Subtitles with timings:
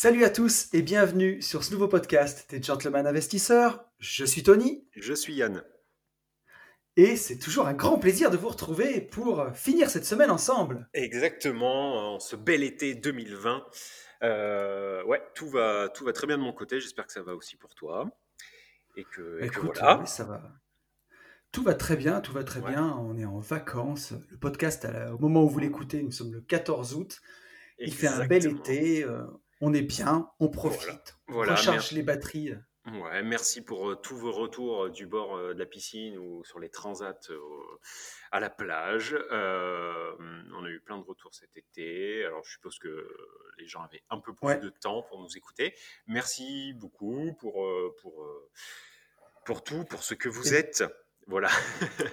[0.00, 3.84] Salut à tous et bienvenue sur ce nouveau podcast des Gentlemen Investisseurs.
[3.98, 5.64] Je suis Tony Je suis Yann.
[6.96, 10.88] et c'est toujours un grand plaisir de vous retrouver pour finir cette semaine ensemble.
[10.94, 13.64] Exactement, en ce bel été 2020.
[14.22, 16.78] Euh, ouais, tout va, tout va très bien de mon côté.
[16.78, 18.08] J'espère que ça va aussi pour toi.
[18.96, 20.06] Et que, et que Écoute, voilà.
[20.06, 20.40] ça va.
[21.50, 22.70] Tout va très bien, tout va très Ouais.
[22.70, 22.96] bien.
[23.00, 24.12] On est en vacances.
[24.30, 27.20] Le podcast, au moment où vous l'écoutez, nous sommes le 14 août.
[27.80, 29.02] Il fait un bel été.
[29.02, 29.24] euh,
[29.60, 31.16] on est bien, on profite.
[31.28, 32.54] On Voilà, recharge les batteries.
[32.86, 36.42] Ouais, merci pour euh, tous vos retours euh, du bord euh, de la piscine ou
[36.44, 37.18] sur les transats
[38.32, 39.14] à la plage.
[39.30, 42.24] On a eu plein de retours cet été.
[42.24, 43.06] Alors, je suppose que
[43.58, 44.58] les gens avaient un peu plus Ouais.
[44.58, 45.74] de temps pour nous écouter.
[46.06, 47.66] Merci beaucoup pour,
[48.00, 48.24] pour,
[49.44, 50.84] pour tout, pour ce que vous Et- êtes.
[51.26, 51.50] Voilà.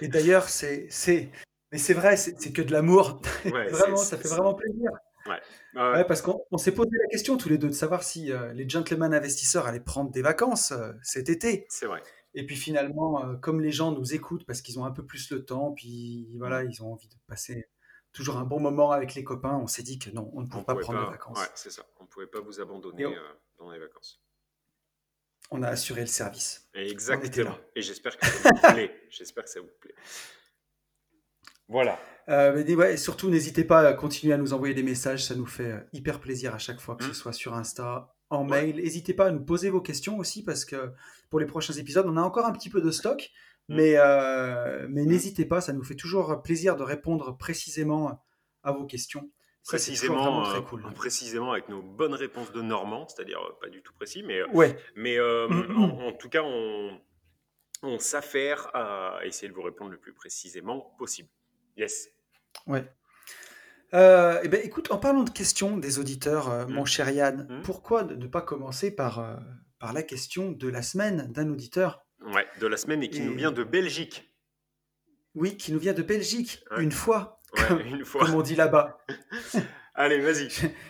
[0.02, 1.30] Et d'ailleurs, c'est, c'est,
[1.72, 3.22] mais c'est vrai, c'est que de l'amour.
[3.46, 4.90] Ouais, vraiment, ça fait vraiment plaisir.
[5.28, 5.40] Ouais.
[5.74, 8.52] Ouais, parce qu'on on s'est posé la question tous les deux de savoir si euh,
[8.52, 11.66] les gentlemen investisseurs allaient prendre des vacances euh, cet été.
[11.68, 12.02] c'est vrai.
[12.34, 15.30] Et puis finalement, euh, comme les gens nous écoutent parce qu'ils ont un peu plus
[15.30, 16.70] le temps, puis voilà, Mm.
[16.70, 17.68] ils ont envie de passer
[18.12, 20.48] toujours un bon moment avec les copains, on s'est dit que non, on ne On
[20.48, 21.38] pouvait pas pouvait prendre pas- vacances.
[21.38, 21.82] Ouais, c'est ça.
[21.98, 24.20] On ne pouvait pas vous abandonner Et on- dans les vacances.
[25.50, 26.68] On a assuré le service.
[26.74, 27.50] Exactement.
[27.50, 27.58] là.
[27.76, 29.00] Et j'espère que ça vous plaît.
[29.10, 29.94] J'espère que ça vous plaît.
[31.68, 31.98] Voilà.
[32.28, 35.34] Euh, mais ouais, et surtout, n'hésitez pas à continuer à nous envoyer des messages, ça
[35.34, 37.08] nous fait euh, hyper plaisir à chaque fois, que Mm.
[37.08, 38.62] ce soit sur Insta, en Ouais.
[38.66, 38.76] mail.
[38.76, 40.90] N'hésitez pas à nous poser vos questions aussi, parce que
[41.30, 43.30] pour les prochains épisodes, on a encore un petit peu de stock,
[43.68, 43.76] Mm.
[43.76, 45.08] mais, euh, mais Mm.
[45.08, 48.20] n'hésitez pas, ça nous fait toujours plaisir de répondre précisément
[48.64, 49.30] à vos questions.
[49.66, 50.82] Précisément, très cool.
[50.94, 55.18] précisément avec nos bonnes réponses de Normand, c'est-à-dire pas du tout précis, mais, Ouais, mais
[55.18, 57.00] Mm, en, en tout cas, on,
[57.82, 61.28] on s'affaire à essayer de vous répondre le plus précisément possible.
[61.76, 62.08] Yes.
[62.66, 62.84] ouais.
[63.94, 66.72] Euh, eh ben, écoute, en parlant de questions des auditeurs, euh, Mm.
[66.72, 67.62] mon cher Yann, Mm.
[67.62, 69.36] pourquoi ne pas commencer par, euh,
[69.78, 72.04] par la question de la semaine d'un auditeur?
[72.20, 74.32] Ouais, de la semaine et qui Et- nous vient de Belgique.
[75.34, 76.82] Oui, qui nous vient de Belgique, Ouais.
[76.82, 78.24] une fois, Ouais, comme, une fois.
[78.26, 78.98] comme on dit là-bas.
[79.94, 80.48] Allez, vas-y.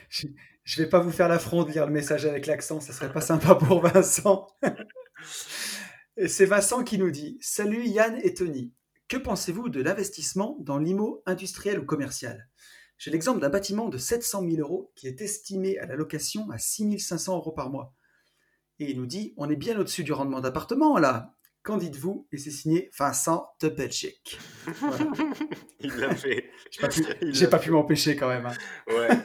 [0.08, 0.26] Je,
[0.64, 3.20] je vais pas vous faire l'affront de lire le message avec l'accent, ça serait pas
[3.20, 4.46] sympa pour Vincent.
[6.16, 8.72] Et c'est Vincent qui nous dit Salut Yann et Tony,
[9.08, 12.48] que pensez-vous de l'investissement dans l'IMO industriel ou commercial?
[12.98, 16.58] J'ai l'exemple d'un bâtiment de 700 000 euros qui est estimé à la location à
[16.58, 17.92] 6 500 euros par mois.
[18.78, 21.32] Et il nous dit On est bien au-dessus du rendement d'appartement là.
[21.62, 22.28] Qu'en dites-vous?
[22.30, 24.38] Et c'est signé Vincent de Belgique.
[24.66, 25.10] Voilà.
[25.80, 26.48] Il l'a fait.
[27.32, 28.46] J'ai pas pu, m'empêcher quand même.
[28.46, 28.54] hein.
[28.88, 29.08] Ouais.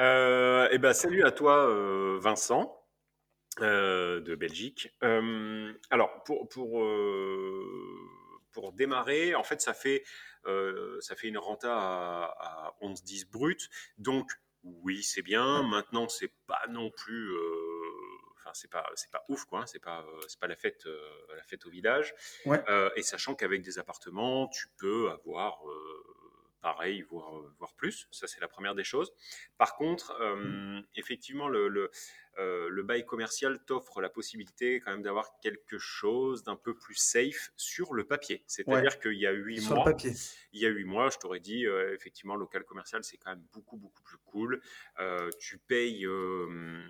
[0.00, 2.72] Euh, et ben, salut à toi, euh, Vincent,
[3.60, 4.94] euh, de Belgique.
[5.90, 6.80] Alors, pour, pour,
[8.58, 10.02] pour démarrer, en fait, ça fait,
[10.46, 13.68] euh, ça fait une renta à, à 11-10 brut.
[13.98, 14.28] Donc,
[14.64, 15.62] oui, c'est bien.
[15.62, 17.30] Maintenant, c'est pas non plus.
[17.32, 17.40] euh,
[18.40, 19.60] Enfin, c'est pas, c'est pas ouf, quoi.
[19.60, 19.66] hein.
[19.66, 20.98] C'est pas, euh, c'est pas la fête, euh,
[21.36, 22.14] la fête au village.
[22.46, 22.60] Ouais.
[22.68, 25.60] Euh, et sachant qu'avec des appartements, tu peux avoir
[26.60, 28.06] pareil, voire, voire plus.
[28.10, 29.12] Ça, c'est la première des choses.
[29.56, 31.90] Par contre, euh, effectivement, le, le,
[32.38, 36.94] euh, le bail commercial t'offre la possibilité quand même d'avoir quelque chose d'un peu plus
[36.94, 38.42] safe sur le papier.
[38.46, 40.12] C'est-à-dire qu'il y a huit mois, papier.
[40.52, 43.44] il y a huit mois, je t'aurais dit, euh, effectivement, local commercial, c'est quand même
[43.52, 44.60] beaucoup, beaucoup plus cool.
[45.00, 46.80] Euh, tu payes, euh,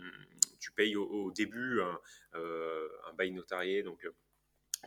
[0.60, 1.98] tu payes au, au début un,
[2.34, 4.10] euh, un bail notarié, donc euh,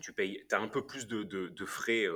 [0.02, 2.14] tu payes, as un peu plus de, de- de frais euh,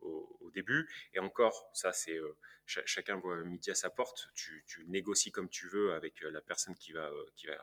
[0.00, 0.15] au,
[0.46, 0.88] au début.
[1.14, 2.36] Et encore, ça, c'est euh,
[2.66, 4.28] cha- chacun voit midi à sa porte.
[4.34, 7.56] Tu, tu négocies comme tu veux avec euh, la personne qui va, euh, qui va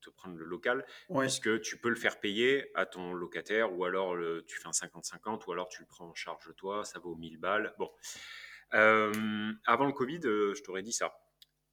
[0.00, 1.24] te prendre le local Ouais.
[1.26, 4.72] puisque tu peux le faire payer à ton locataire, ou alors le- tu fais un
[4.72, 7.74] 50-50, ou alors tu le prends en charge toi, ça vaut 1000 balles.
[7.78, 7.90] Bon.
[8.74, 11.14] Euh, avant le Covid, je t'aurais dit ça.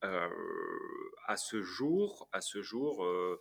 [0.04, 0.30] Euh,
[1.28, 3.40] à ce jour, à ce jour, euh,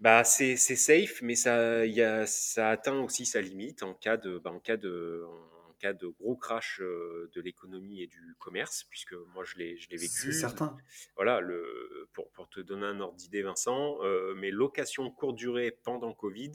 [0.00, 4.16] bah c'est safe, mais ça, il y a, ça atteint aussi sa limite en cas
[4.16, 8.84] de, bah, en cas de, en cas de gros crash de l'économie et du commerce,
[8.90, 10.76] puisque moi je l'ai, je l'ai C'est vécu certain.
[11.14, 15.70] voilà, le, pour, pour te donner un ordre d'idée, Vincent, euh, mes locations courte durée
[15.70, 16.52] pendant Covid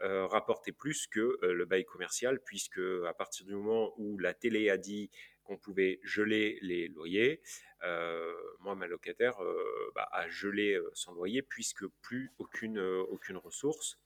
[0.00, 4.70] euh, rapportaient plus que le bail commercial, puisque à partir du moment où la télé
[4.70, 5.10] a dit
[5.44, 7.40] qu'on pouvait geler les loyers,
[7.84, 13.36] euh, moi, ma locataire euh, bah, a gelé son loyer, puisque plus aucune, euh, aucune
[13.36, 13.98] ressource.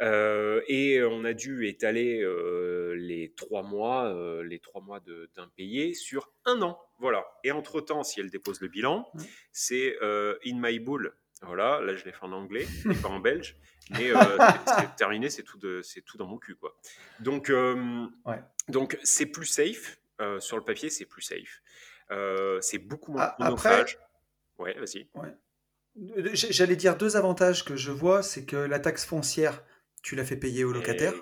[0.00, 5.00] Euh, et on a dû étaler euh, les trois mois, euh, les trois mois
[5.36, 6.80] d'impayés sur un an.
[6.98, 7.24] Voilà.
[7.44, 9.10] Et entre-temps, si elle dépose le bilan,
[9.52, 11.14] c'est in my bull.
[11.44, 13.56] Voilà, là je l'ai fait en anglais et pas en belge,
[13.90, 14.10] mais
[14.66, 16.54] c'est- terminé, c'est tout, de- c'est tout dans mon cul.
[16.54, 16.76] Quoi.
[17.20, 18.40] Donc, Ouais.
[18.68, 19.98] donc c'est plus safe.
[20.38, 21.62] sur le papier, c'est plus safe.
[22.60, 23.98] C'est beaucoup moins Ah, après- chronophage.
[24.58, 25.08] Ouais, vas-y.
[26.34, 29.62] J'allais dire deux avantages que je vois, c'est que la taxe foncière,
[30.02, 31.14] tu la fais payer aux locataires,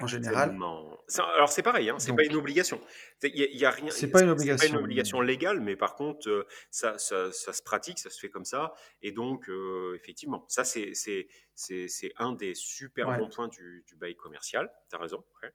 [0.00, 0.50] en général.
[0.50, 0.98] Exactement.
[1.34, 2.80] Alors c'est pareil, hein, c'est pas une obligation.
[3.22, 5.20] Il y, a y a rien, c'est pas une c'est pas une obligation.
[5.20, 8.74] légale, mais par contre euh, ça, ça, ça se pratique, ça se fait comme ça,
[9.02, 13.18] et donc euh, effectivement, ça c'est c'est c'est c'est un des super Ouais.
[13.18, 14.70] bons points du, du bail commercial.
[14.90, 15.24] T'as raison.
[15.42, 15.50] ouais.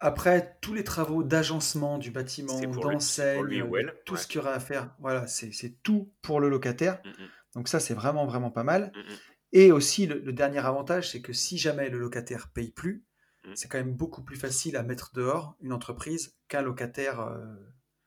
[0.00, 3.64] Après, tous les travaux d'agencement du bâtiment, d'enseigne,
[4.04, 4.20] tout Ouais.
[4.20, 5.50] ce qu'il y aura à faire, voilà, c'est
[5.82, 7.00] tout pour le locataire.
[7.04, 8.92] Mm, mm, Donc ça, c'est vraiment, vraiment pas mal.
[8.94, 9.14] mm,
[9.52, 13.04] Et aussi, le, le dernier avantage, c'est que si jamais le locataire paye plus,
[13.44, 13.52] mm.
[13.54, 17.44] c'est quand même beaucoup plus facile à mettre dehors une entreprise qu'un locataire, euh,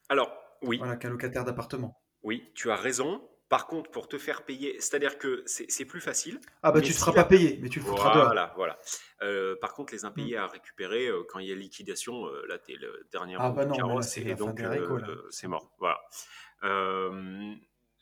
[0.10, 2.00] Alors oui, voilà, qu'un locataire d'appartement.
[2.24, 3.28] oui, tu as raison.
[3.50, 7.00] Par contre, pour te faire payer, c'est-à-dire que c'est plus facile, Ah bah tu si
[7.00, 8.28] feras la pas payer, mais tu le foutras dehors.
[8.28, 8.78] Voilà, voilà.
[9.24, 10.06] Euh, par contre, les Mm.
[10.06, 13.36] impayés à récupérer, euh, quand il y a liquidation, euh, là, tu es le dernier
[13.38, 14.62] Ah bah non, carrosse c'est et donc
[15.32, 15.74] c'est mort.
[15.80, 16.00] Voilà.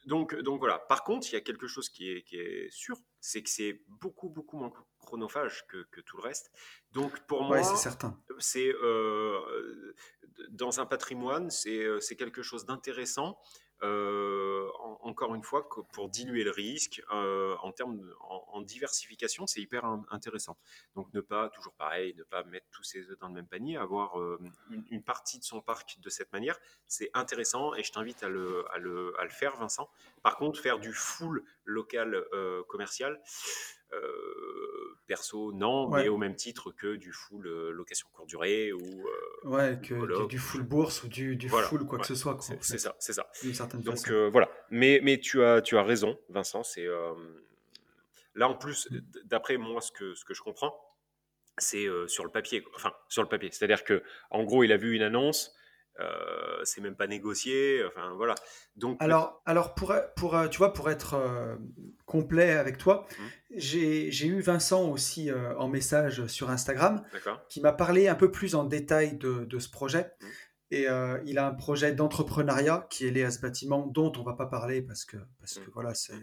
[0.10, 0.80] Donc, donc voilà.
[0.80, 3.84] Par contre, il y a quelque chose qui est, qui est sûr, c'est que c'est
[3.88, 6.52] beaucoup, beaucoup moins chronophage que, que tout le reste.
[6.92, 8.20] Donc pour Ouais, c'est moi, certain.
[8.40, 9.94] c'est euh,
[10.50, 13.40] dans un patrimoine, c'est euh, c'est quelque chose d'intéressant.
[13.84, 19.48] Euh, en- encore une fois, pour diluer le risque, euh, en termes de- en, diversification,
[19.48, 20.58] c'est hyper in- intéressant.
[20.96, 23.78] Donc ne pas toujours pareil, ne pas mettre tous ses œufs dans le même panier,
[23.78, 24.38] avoir euh,
[24.70, 28.28] une, une partie de son parc de cette manière, c'est intéressant et je t'invite à
[28.30, 29.90] le, à, le, à le faire, Vincent.
[30.24, 32.26] Par contre, faire du full local
[32.68, 33.22] commercial,
[35.08, 39.50] perso, non, mais au même titre que du full euh, location courte durée ou euh,
[39.50, 42.38] ouais, du que du, full bourse ou du, du Voilà, full quoi que ce soit,
[42.62, 43.32] c'est ça, c'est ça.
[43.42, 44.12] d'une certaine Donc façon.
[44.14, 44.50] euh, voilà.
[44.70, 46.62] Mais, mais tu, as, tu as raison, Vincent.
[46.64, 47.14] C'est euh,
[48.36, 49.00] là en plus, Mm.
[49.26, 50.80] d'après moi, ce que, ce que je comprends,
[51.58, 52.64] c'est euh, sur le papier.
[52.76, 53.50] Enfin, sur le papier.
[53.52, 55.56] C'est-à-dire que en gros, il a vu une annonce,
[56.00, 57.84] euh, c'est même pas négocié.
[57.86, 58.36] Enfin voilà.
[58.76, 61.56] Donc Alors, alors pour, pour, euh, tu vois, pour être euh,
[62.06, 67.04] complet avec toi, Hmm, j'ai eu Vincent aussi euh, en message sur Instagram
[67.50, 70.12] qui m'a parlé un peu plus en détail de, de ce projet.
[70.22, 70.28] Hmm,
[70.72, 70.88] Et
[71.26, 74.46] il a un projet d'entrepreneuriat qui est lié à ce bâtiment dont on va pas
[74.46, 76.14] parler parce que, parce hmm, que voilà, c'est,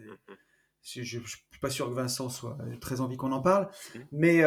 [0.82, 3.68] je, je suis pas sûr que Vincent soit très envie qu'on en parle.
[4.12, 4.44] Mais,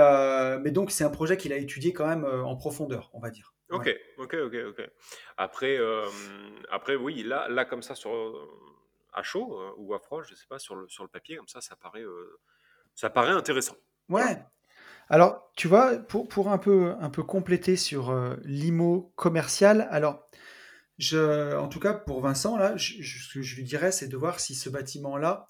[0.61, 3.53] mais donc c'est un projet qu'il a étudié quand même en profondeur, on va dire.
[3.71, 4.01] Ok, Ouais.
[4.17, 4.89] ok, ok, ok.
[5.37, 6.09] Après, euh,
[6.71, 8.11] après oui, là, là comme ça sur
[9.13, 11.47] à chaud euh, ou à froid, je sais pas, sur le sur le papier comme
[11.47, 12.39] ça, ça paraît, euh,
[12.95, 13.75] ça paraît intéressant.
[14.07, 14.31] Voilà.
[14.31, 14.43] Ouais.
[15.09, 20.29] Alors, tu vois, pour, pour un peu, un peu compléter sur euh, l'IMO commercial, alors,
[20.99, 24.07] je, en tout cas, pour Vincent, là, je- je- ce que je lui dirais, c'est
[24.09, 25.47] de voir si ce bâtiment-là,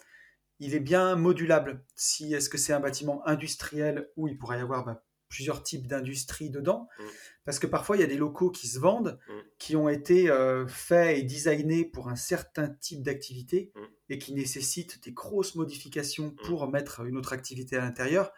[0.59, 1.85] il est bien modulable.
[1.95, 5.87] Si, est-ce que c'est un bâtiment industriel où il pourrait y avoir bah, plusieurs types
[5.87, 7.03] d'industries dedans Mm,
[7.45, 10.29] Parce que parfois, il y a des locaux qui se vendent, mm, qui ont été
[10.29, 13.79] euh, faits et designés pour un certain type d'activité mm,
[14.09, 18.31] et qui nécessitent des grosses modifications pour mettre une autre activité à l'intérieur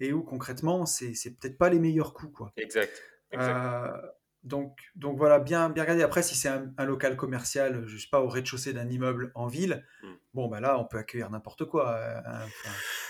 [0.00, 2.52] et où concrètement, c'est c'est peut-être pas les meilleurs coups, quoi.
[2.56, 3.00] Exact,
[3.30, 3.56] exact.
[3.56, 4.08] Euh,
[4.42, 6.02] donc, donc voilà, bien, bien regarder.
[6.02, 9.46] Après, si c'est un, un local commercial, je sais pas, au rez-de-chaussée d'un immeuble en
[9.46, 10.08] ville, Mm.
[10.34, 11.94] bon, bah là, on peut accueillir n'importe quoi.
[11.94, 12.20] euh,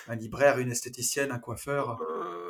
[0.07, 1.99] Un, libraire, une esthéticienne, un coiffeur.
[2.03, 2.44] Euh,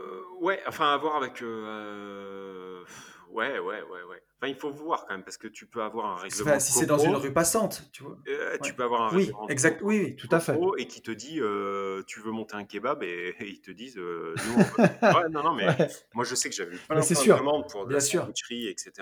[0.44, 1.42] ouais, enfin, à voir avec.
[1.42, 2.84] euh,
[3.30, 4.22] ouais, ouais, ouais, ouais.
[4.40, 6.72] Enfin, il faut voir quand même, parce que tu peux avoir un règlement Enfin, si
[6.72, 8.18] c'est dans une rue passante, tu vois.
[8.28, 9.80] euh, tu peux avoir un Oui, exact.
[9.82, 10.58] Oui, oui, tout à fait.
[10.78, 13.96] et qui te dit euh, tu veux monter un kebab et, et ils te disent
[13.98, 14.54] euh, nous.
[14.54, 14.76] on veut-
[15.14, 17.86] Ouais, non, non, mais Ouais, moi je sais que j'avais eu plein, de demandes pour
[17.86, 18.20] de la bien sûr.
[18.22, 18.92] sandwicherie, etc.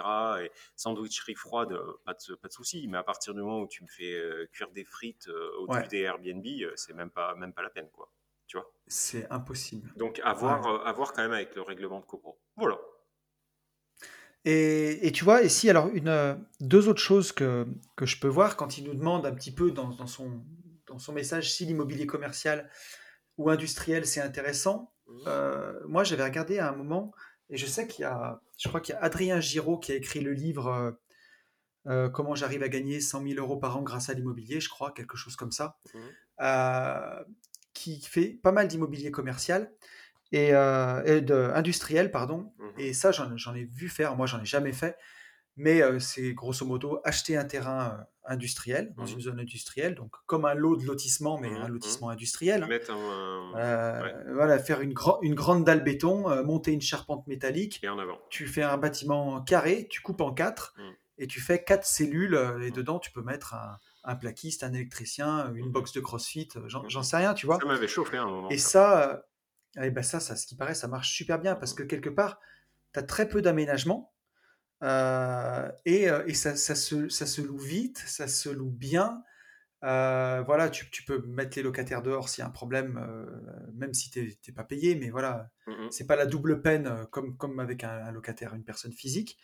[0.44, 3.82] Et sandwicherie froide, pas de, pas de souci, mais à partir du moment où tu
[3.82, 4.20] me fais
[4.52, 5.28] cuire des frites
[5.58, 6.44] au-dessus des Airbnb,
[6.76, 8.08] c'est même pas, même pas la peine, quoi.
[8.52, 9.94] Tu vois c'est impossible.
[9.96, 10.40] Donc, à Ouais.
[10.40, 12.38] voir, euh, à voir quand même avec le règlement de copro.
[12.56, 12.78] Voilà.
[14.44, 17.66] Et, et tu vois, ici, alors, une, euh, deux autres choses que,
[17.96, 20.44] que je peux voir quand il nous demande un petit peu dans, dans son,
[20.86, 22.68] dans son message si l'immobilier commercial
[23.38, 24.92] ou industriel c'est intéressant.
[25.26, 27.12] Euh, moi, j'avais regardé à un moment,
[27.48, 29.94] et je sais qu'il y a, je crois qu'il y a Adrien Giraud qui a
[29.94, 30.90] écrit le livre euh,
[31.86, 34.92] euh, Comment j'arrive à gagner 100 000 euros par an grâce à l'immobilier, je crois,
[34.92, 36.10] quelque chose comme ça, Mhm.
[37.74, 39.72] Qui fait pas mal d'immobilier commercial
[40.32, 42.52] et, euh, et de, industriel, pardon.
[42.58, 42.72] Mhm.
[42.78, 44.16] Et ça, j'en ai vu faire.
[44.16, 44.96] Moi, j'en ai jamais fait.
[45.56, 49.12] Mais euh, c'est grosso modo acheter un terrain euh, industriel dans Mhm.
[49.12, 52.62] une zone industrielle, donc comme un lot de lotissement, mais Mhm, un lotissement industriel.
[52.62, 52.68] hein.
[52.68, 57.80] Mettre un, Euh, Ouais, voilà, faire une, une grande dalle béton, monter une charpente métallique.
[57.82, 58.18] et en avant.
[58.30, 60.74] Tu fais un bâtiment carré, tu coupes en quatre
[61.18, 62.38] et tu fais quatre cellules.
[62.62, 65.72] Et dedans, tu peux mettre un, un plaquiste, un électricien, une Mhm.
[65.72, 67.02] box de crossfit, euh, j'en Mhm.
[67.02, 67.66] sais rien, tu Ça vois.
[67.66, 68.70] m'avait chauffé à un moment, Et ça.
[68.70, 69.10] ça,
[69.78, 71.74] euh, eh ben ça, ça, ce qui paraît, ça marche super bien parce Mhm.
[71.74, 72.40] que quelque part,
[72.94, 74.14] tu as très peu d'aménagement
[74.82, 79.22] euh, et, euh, et ça, ça se, ça se loue vite, ça se loue bien.
[79.84, 83.00] Euh, voilà, tu, tu peux mettre les locataires dehors s'il y a un problème,
[83.74, 85.50] même si tu n'es pas payé, mais voilà,
[85.90, 89.38] c'est pas la double peine comme, comme avec un, un locataire, une personne physique.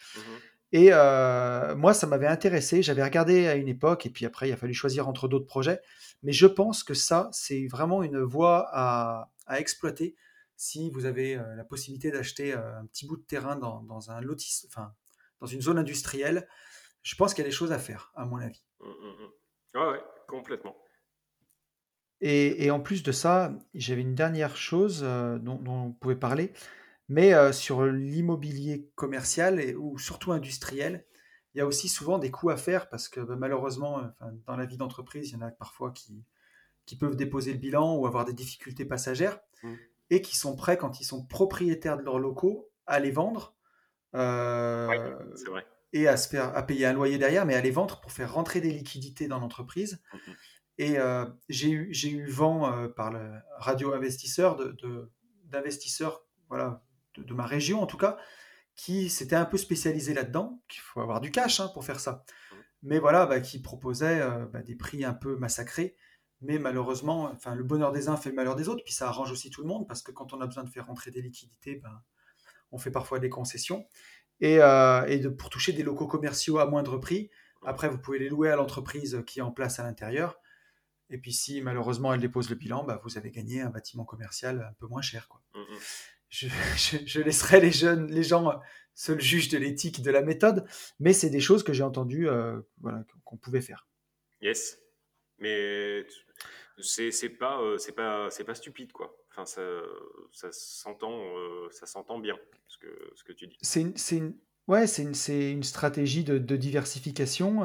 [0.72, 2.82] Et euh, moi, ça m'avait intéressé.
[2.82, 5.80] J'avais regardé à une époque, et puis après, il a fallu choisir entre d'autres projets.
[6.22, 10.14] Mais je pense que ça, c'est vraiment une voie à, à exploiter
[10.56, 14.10] si vous avez euh, la possibilité d'acheter euh, un petit bout de terrain dans, dans
[14.10, 14.92] un lotis, enfin,
[15.40, 16.48] dans une zone industrielle.
[17.02, 18.62] Je pense qu'il y a des choses à faire, à mon avis.
[18.80, 19.80] Mhm, mhm.
[19.80, 20.76] Ouais, ouais, complètement.
[22.20, 26.52] Et, et en plus de ça, j'avais une dernière chose dont, dont on pouvait parler,
[27.08, 31.06] mais euh, sur l'immobilier commercial et, ou surtout industriel,
[31.54, 34.56] il y a aussi souvent des coûts à faire parce que bah, malheureusement, euh, dans
[34.56, 36.24] la vie d'entreprise, il y en a parfois qui,
[36.86, 39.76] qui peuvent déposer le bilan ou avoir des difficultés passagères Mhm.
[40.10, 43.56] et qui sont prêts, quand ils sont propriétaires de leurs locaux, à les vendre
[44.14, 45.66] euh, c'est vrai.
[45.92, 48.32] et à, se faire, à payer un loyer derrière, mais à les vendre pour faire
[48.32, 50.02] rentrer des liquidités dans l'entreprise.
[50.12, 50.34] Mhm.
[50.78, 55.10] Et euh, j'ai eu, eu vent euh, par le radio investisseur de, de-
[55.44, 56.82] d'investisseurs voilà,
[57.18, 58.18] de, de ma région en tout cas,
[58.76, 62.24] qui s'étaient un peu spécialisés là-dedans, qu'il faut avoir du cash hein, pour faire ça.
[62.52, 62.58] Mhm.
[62.82, 65.96] Mais voilà, bah, qui proposaient euh, bah, des prix un peu massacrés.
[66.40, 69.32] Mais malheureusement, enfin, le bonheur des uns fait le malheur des autres, puis ça arrange
[69.32, 71.76] aussi tout le monde, parce que quand on a besoin de faire rentrer des liquidités,
[71.76, 72.00] ben,
[72.70, 73.88] on fait parfois des concessions.
[74.40, 77.30] Et, euh, et de, pour toucher des locaux commerciaux à moindre prix,
[77.66, 80.38] après, vous pouvez les louer à l'entreprise qui est en place à l'intérieur.
[81.10, 84.66] Et puis si malheureusement elle dépose le bilan, bah, vous avez gagné un bâtiment commercial
[84.70, 85.28] un peu moins cher.
[85.28, 85.42] Quoi.
[85.54, 85.78] Mhm.
[86.28, 88.54] Je, je- je laisserai les jeunes, les gens euh,
[88.94, 90.66] seuls juges de l'éthique, de la méthode,
[91.00, 93.86] mais c'est des choses que j'ai entendues euh, voilà, qu'on pouvait faire.
[94.40, 94.78] Yes.
[95.38, 96.04] Mais
[96.80, 99.16] c'est c'est pas, euh, c'est pas, c'est pas stupide, quoi.
[99.30, 99.62] Enfin, ça,
[100.32, 103.56] ça s'entend, euh, ça s'entend bien, ce que, ce que tu dis.
[103.62, 103.82] C'est
[104.16, 107.62] une, ouais, c'est une, c'est une stratégie de, de diversification.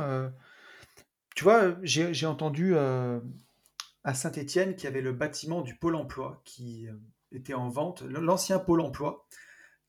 [1.35, 6.41] Tu vois, j'ai j'ai entendu à Saint-Étienne qu'il y avait le bâtiment du Pôle emploi
[6.45, 6.87] qui
[7.33, 9.27] était en vente, l'ancien Pôle emploi,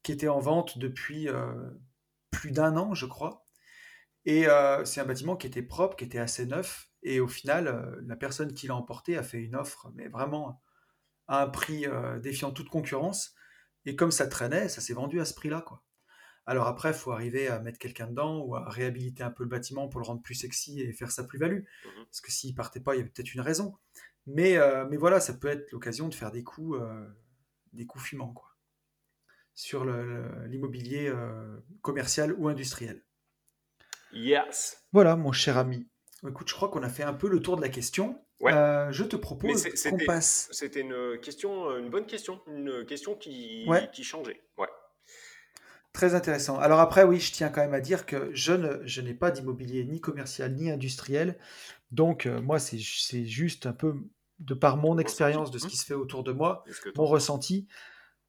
[0.02, 1.70] qui était en vente depuis euh,
[2.30, 3.44] plus d'un an, je crois.
[4.26, 6.90] Et euh, c'est un bâtiment qui était propre, qui était assez neuf.
[7.02, 10.62] Et au final, euh, la personne qui l'a emporté a fait une offre, mais vraiment
[11.26, 11.86] à un prix
[12.22, 13.34] défiant toute concurrence.
[13.86, 15.82] Et comme ça traînait, ça s'est vendu à ce prix-là, quoi.
[16.46, 19.48] Alors après, il faut arriver à mettre quelqu'un dedans ou à réhabiliter un peu le
[19.48, 21.60] bâtiment pour le rendre plus sexy et faire sa plus-value.
[21.60, 22.04] Mhm.
[22.04, 23.74] Parce que s'il partait pas, il y avait peut-être une raison.
[24.26, 27.06] Mais, euh, mais voilà, ça peut être l'occasion de faire des coups, euh,
[27.74, 28.48] des coups fumants, quoi.
[29.56, 33.04] Sur l'immobilier euh, commercial ou industriel.
[34.12, 34.82] Yes.
[34.92, 35.88] Voilà, mon cher ami.
[36.26, 38.20] Écoute, je crois qu'on a fait un peu le tour de la question.
[38.40, 38.52] Ouais.
[38.52, 40.48] Euh, je te propose qu'on c'était, passe.
[40.50, 43.88] c'était une question, euh, une bonne question, une question qui, Ouais.
[43.92, 44.42] qui changeait.
[44.58, 44.68] Ouais.
[45.92, 46.58] Très intéressant.
[46.58, 49.30] Alors après, oui, je tiens quand même à dire que je ne, je n'ai pas
[49.30, 51.38] d'immobilier ni commercial ni industriel.
[51.92, 53.94] Donc, euh, moi, c'est, c'est juste un peu
[54.38, 55.70] de par mon expérience de ce Mhm.
[55.70, 56.64] qui se fait autour de moi,
[56.96, 57.66] mon ressenti.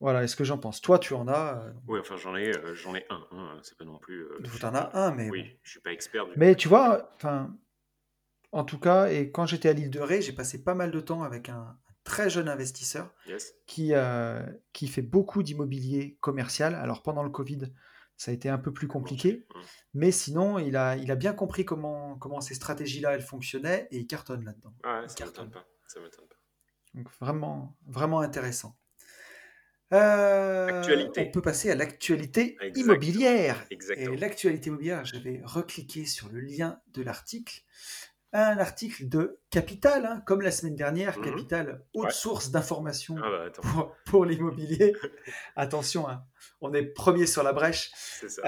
[0.01, 0.81] Voilà, est-ce que j'en pense?
[0.81, 1.63] Toi, tu en as.
[1.65, 3.25] euh, Oui, enfin, j'en ai, euh, j'en ai un.
[3.31, 4.23] hein, c'est pas non plus.
[4.23, 5.29] euh, tu suis en as un, mais.
[5.29, 6.33] Oui, je suis pas expert du.
[6.35, 7.55] Mais tu vois, enfin,
[8.51, 10.99] en tout cas, et quand j'étais à l'île de Ré, j'ai passé pas mal de
[10.99, 13.53] temps avec un, très jeune investisseur Yes.
[13.65, 16.75] qui, euh, qui fait beaucoup d'immobilier commercial.
[16.75, 17.73] Alors pendant le Covid,
[18.17, 19.61] ça a été un peu plus compliqué, Mhm.
[19.95, 23.97] mais sinon, il a, il a bien compris comment, comment ces stratégies-là, elles fonctionnaient, et
[23.97, 24.73] il cartonne là-dedans.
[24.83, 25.49] Ah, Il ça cartonne.
[25.51, 25.65] pas.
[25.87, 26.35] Ça m'étonne pas.
[26.93, 28.77] Donc vraiment, vraiment intéressant.
[29.93, 31.25] Euh, Actualité.
[31.27, 33.65] on peut passer à l'actualité immobilière.
[33.69, 34.13] Exactement.
[34.13, 37.61] Et l'actualité immobilière, je vais recliquer sur le lien de l'article.
[38.33, 41.23] Un article de Capital, hein, comme la semaine dernière, Mhm.
[41.23, 42.11] Capital, haute Ouais.
[42.11, 44.93] source d'information Ah bah pour, pour l'immobilier.
[45.55, 46.25] Attention, hein,
[46.59, 47.91] on est premier sur la brèche.
[47.95, 48.41] c'est ça.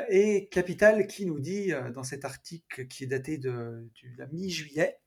[0.00, 4.16] Euh, et Capital qui nous dit euh, dans cet article qui est daté de, de
[4.18, 4.98] la mi-juillet,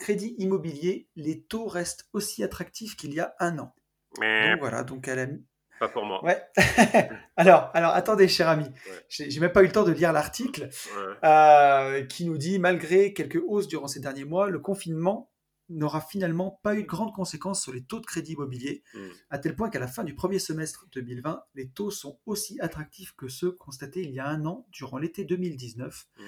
[0.00, 3.72] crédit immobilier, les taux restent aussi attractifs qu'il y a un an.
[4.18, 5.44] Mais Donc voilà, donc elle a mis.
[5.78, 6.24] pas pour moi.
[6.24, 6.42] Ouais.
[7.36, 9.04] alors, alors, attendez, cher ami, Ouais.
[9.08, 10.64] j'ai même pas eu le temps de lire l'article
[10.96, 11.14] Ouais.
[11.28, 15.30] euh, qui nous dit malgré quelques hausses durant ces derniers mois, le confinement
[15.68, 18.98] n'aura finalement pas eu de grandes conséquences sur les taux de crédit immobilier, Mm.
[19.30, 23.14] à tel point qu'à la fin du premier semestre 2020, les taux sont aussi attractifs
[23.16, 26.06] que ceux constatés il y a un an durant l'été 2019.
[26.18, 26.22] Mm.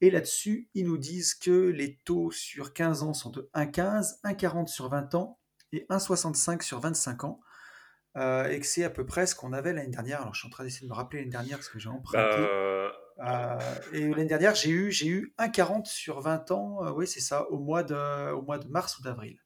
[0.00, 4.66] Et là-dessus, ils nous disent que les taux sur 15 ans sont de 1,15, 1,40
[4.68, 5.38] sur 20 ans
[5.72, 7.40] et 1,65 sur 25 ans.
[8.16, 10.22] Euh, et que c'est à peu près ce qu'on avait l'année dernière.
[10.22, 12.36] Alors, je suis en train d'essayer de me rappeler l'année dernière parce que j'ai emprunté.
[12.38, 12.90] Euh,
[13.20, 13.58] Euh,
[13.92, 16.84] et l'année dernière, j'ai eu, j'ai eu 1,40 sur 20 ans.
[16.86, 19.40] euh, oui, c'est ça, au mois de, au mois de mars ou d'avril.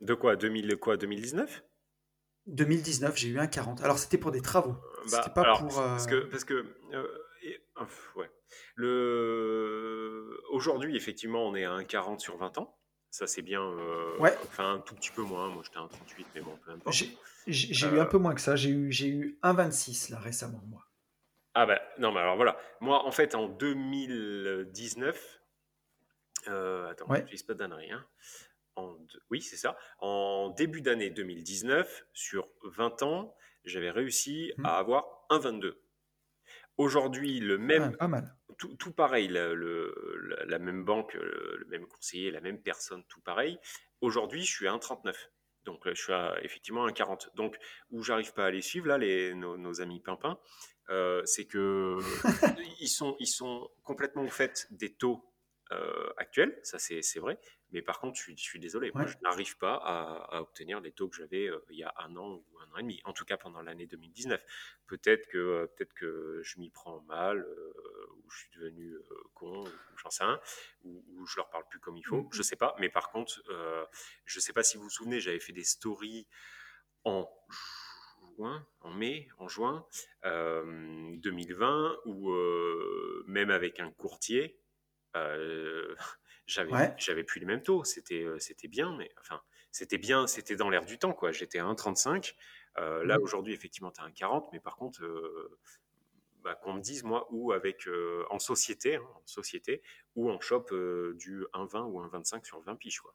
[0.00, 0.34] de quoi?
[0.34, 1.62] 2000 quoi 2019
[2.46, 3.82] 2019, j'ai eu 1,40.
[3.82, 4.72] Alors, c'était pour des travaux.
[5.10, 5.78] Bah, C'était pas alors, pour.
[5.78, 6.54] euh, parce que parce que
[6.94, 7.06] euh,
[7.46, 7.60] et-
[8.16, 8.30] ouais.
[9.20, 12.76] Le aujourd'hui effectivement on est à 1,40 sur 20 ans.
[13.10, 13.62] Ça, c'est bien.
[13.62, 15.48] euh, Ouais, enfin, un tout petit peu moins.
[15.48, 16.94] Moi, j'étais à un 38, mais bon, peu importe.
[17.46, 18.56] j'ai eu un Euh, peu moins que ça.
[18.56, 20.82] J'ai eu, eu 1,26 là récemment, moi.
[21.54, 22.58] ah bah, non, mais alors voilà.
[22.82, 25.40] Moi, en fait, en 2019,
[26.48, 27.24] euh, attends, Ouais.
[27.32, 28.04] je pas de dinguerie, hein.
[28.76, 29.78] Deux- oui, c'est ça.
[30.00, 33.34] En début d'année 2019, sur 20 ans,
[33.64, 34.66] j'avais réussi Mhm.
[34.66, 35.80] à avoir un 22.
[36.78, 38.34] Aujourd'hui, le même, pas mal.
[38.58, 43.02] tout, tout pareil, le- le- la, même banque, le, le même conseiller, la même personne,
[43.08, 43.58] tout pareil.
[44.00, 45.14] Aujourd'hui, je suis à 1,39.
[45.64, 47.34] Donc, euh, je suis à, effectivement à 1,40.
[47.34, 47.56] Donc,
[47.90, 50.38] où j'arrive pas à les suivre, là, les, nos, nos amis pimpins,
[50.90, 51.98] euh, c'est que
[52.80, 55.24] ils sont, ils sont complètement au fait des taux
[55.72, 57.40] euh, actuels, ça c'est vrai.
[57.72, 60.80] Mais par contre, je suis, je suis désolé, moi, je n'arrive pas à, à obtenir
[60.80, 63.00] les taux que j'avais euh, il y a un an ou un an et demi,
[63.04, 64.42] en tout cas pendant l'année 2019.
[64.86, 69.02] Peut-être que, euh, peut-être que je m'y prends mal, euh, ou je suis devenu euh,
[69.34, 70.40] con, ou j'en sais rien,
[70.84, 72.28] ou, ou je leur parle plus comme il faut, Mm.
[72.32, 72.74] je sais pas.
[72.78, 73.42] Mais par contre,
[74.24, 76.28] je sais pas si vous vous souvenez, j'avais fait des stories
[77.04, 77.28] en
[78.36, 79.86] juin, en mai, en juin
[80.24, 84.60] euh, 2020, où euh, même avec un courtier,
[85.16, 85.94] euh,
[86.46, 86.96] j'avais Ouais.
[86.96, 87.84] j'avais plus les mêmes taux.
[87.84, 89.40] C'était euh, c'était bien, mais enfin
[89.72, 91.32] c'était bien, c'était dans l'air du temps quoi.
[91.32, 92.34] J'étais à 1,35.
[92.78, 93.22] Euh, là Mm.
[93.22, 95.58] aujourd'hui effectivement tu as un 40, mais par contre euh,
[96.42, 97.88] bah, qu'on me dise moi ou avec
[98.30, 99.82] en société, hein, en société
[100.14, 100.66] ou en shop
[101.14, 103.14] du 1,20 ou 1,25 sur 20 piges quoi.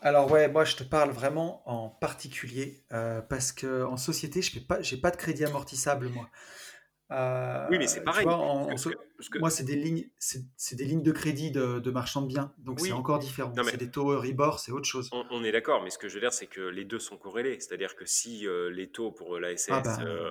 [0.00, 2.84] Alors ouais, moi je te parle vraiment en particulier
[3.28, 6.30] parce que en société, je fais pas, j'ai pas de crédit amortissable moi.
[7.70, 8.24] Oui, mais c'est Euh, pareil.
[8.24, 11.02] vois, en, en Parce que- so- parce que- moi c'est des lignes, c'est des lignes
[11.02, 12.88] de crédit de, de marchand de biens, donc Oui.
[12.88, 13.52] c'est encore différent.
[13.56, 15.08] Mais- C'est des taux Euribor, c'est autre chose.
[15.12, 17.16] On, on est d'accord, mais ce que je veux dire, c'est que les deux sont
[17.16, 17.58] corrélés.
[17.60, 19.98] C'est-à-dire que si euh, les taux pour l'ASS Ah bah.
[20.02, 20.30] euh,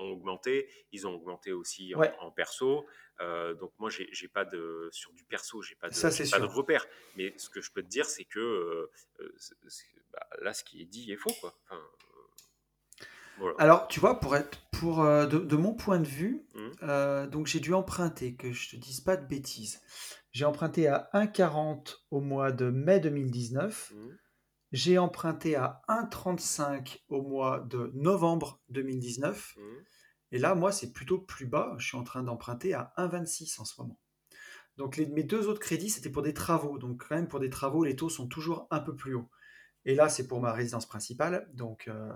[0.00, 2.12] ont augmenté, ils ont augmenté aussi en, Ouais.
[2.20, 2.86] en perso.
[3.20, 6.46] Euh, donc moi, j'ai pas de sur du perso, j'ai pas de, Ça, pas de
[6.46, 6.86] repère.
[7.16, 9.34] Mais ce que je peux te dire, c'est que euh, euh,
[10.12, 11.54] bah, là, ce qui est dit est faux, quoi.
[11.66, 12.09] Enfin, euh,
[13.40, 13.56] voilà.
[13.58, 16.72] Alors, tu vois, pour être, pour euh, de, de mon point de vue, Mhm.
[16.84, 19.80] euh, donc j'ai dû emprunter, que je te dise pas de bêtises.
[20.32, 23.92] J'ai emprunté à 1,40 au mois de mai 2019.
[23.94, 24.16] Mhm.
[24.72, 29.54] J'ai emprunté à 1,35 au mois de novembre 2019.
[29.56, 29.84] Mhm.
[30.32, 31.74] Et là, moi, c'est plutôt plus bas.
[31.78, 33.98] Je suis en train d'emprunter à 1,26 en ce moment.
[34.76, 36.78] Donc, les- mes deux autres crédits, c'était pour des travaux.
[36.78, 39.28] Donc, quand même, pour des travaux, les taux sont toujours un peu plus hauts.
[39.84, 41.48] Et là, c'est pour ma résidence principale.
[41.54, 42.10] Donc, euh,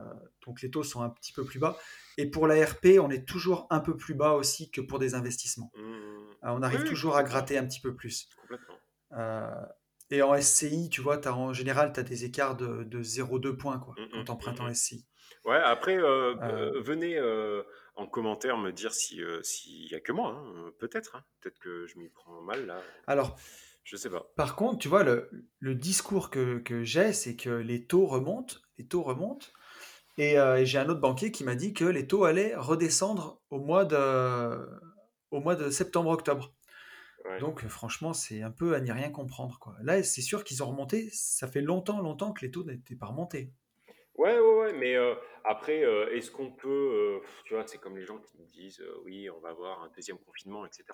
[0.47, 1.79] donc, les taux sont un petit peu plus bas.
[2.19, 5.15] Et pour la RP, on est toujours un peu plus bas aussi que pour des
[5.15, 5.73] investissements.
[5.77, 5.83] Mhm.
[5.85, 8.29] Euh, on arrive Oui, toujours à gratter un petit peu plus.
[8.41, 8.75] Complètement.
[9.13, 9.65] Euh,
[10.11, 13.57] et en SCI, tu vois, as, en général, tu as des écarts de, de 0,2
[13.57, 14.75] points quoi, Mhm, quand tu empruntes en mhm.
[14.75, 15.07] SCI.
[15.45, 17.63] Ouais, après, euh, Euh, euh, venez euh,
[17.97, 21.25] en commentaire me dire si s'il y a que moi, hein, peut-être, hein.
[21.41, 23.37] peut-être que je m'y prends mal là, Alors,
[23.85, 24.27] je sais pas.
[24.37, 28.57] Par contre, tu vois, le, le discours que, que j'ai, c'est que les taux remontent,
[28.79, 29.47] les taux remontent,
[30.19, 33.41] et, euh, et j'ai un autre banquier qui m'a dit que les taux allaient redescendre
[33.51, 34.67] au mois de,
[35.31, 36.55] au mois de septembre-octobre.
[37.25, 37.39] Ouais.
[37.41, 39.77] Donc, franchement, c'est un peu à n'y rien comprendre, quoi.
[39.83, 41.09] Là, c'est sûr qu'ils ont remonté.
[41.13, 43.53] Ça fait longtemps, longtemps que les taux n'étaient pas remontés.
[44.17, 44.95] Ouais, ouais, ouais, mais
[45.45, 45.81] après,
[46.17, 49.49] est-ce qu'on peut, tu vois, c'est comme les gens qui me disent, oui, on va
[49.51, 50.85] avoir un deuxième confinement, etc.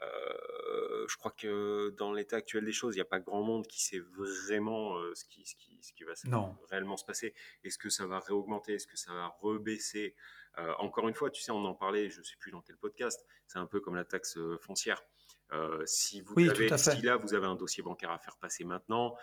[0.00, 3.82] Je crois que dans l'état actuel des choses, il n'y a pas grand monde qui
[3.82, 6.56] sait vraiment ce qui, ce qui, ce qui va se- Non.
[6.70, 7.34] réellement se passer.
[7.64, 8.74] Est-ce que ça va réaugmenter?
[8.74, 10.14] Est-ce que ça va rebaisser?
[10.78, 13.26] Encore une fois, tu sais, on en parlait, je ne sais plus dans quel podcast,
[13.46, 15.02] c'est un peu comme la taxe foncière.
[15.84, 16.78] Si, vous Oui, avez, fait.
[16.78, 19.16] si là, vous avez un dossier bancaire à faire passer maintenant,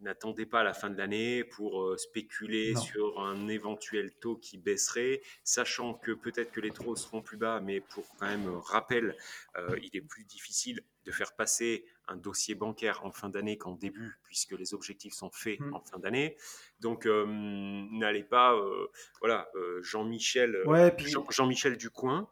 [0.00, 2.80] n'attendez pas la fin de l'année pour euh, spéculer Non.
[2.80, 7.60] sur un éventuel taux qui baisserait, sachant que peut-être que les taux seront plus bas,
[7.60, 9.16] mais pour quand même euh, rappel,
[9.56, 13.74] euh, il est plus difficile de faire passer un dossier bancaire en fin d'année qu'en
[13.74, 15.74] début, puisque les objectifs sont faits Mm.
[15.74, 16.36] en fin d'année.
[16.80, 18.86] Donc euh, n'allez pas, euh,
[19.20, 22.28] voilà, euh, Jean-Michel, Ouais, puis Jean- Jean-Michel du coin,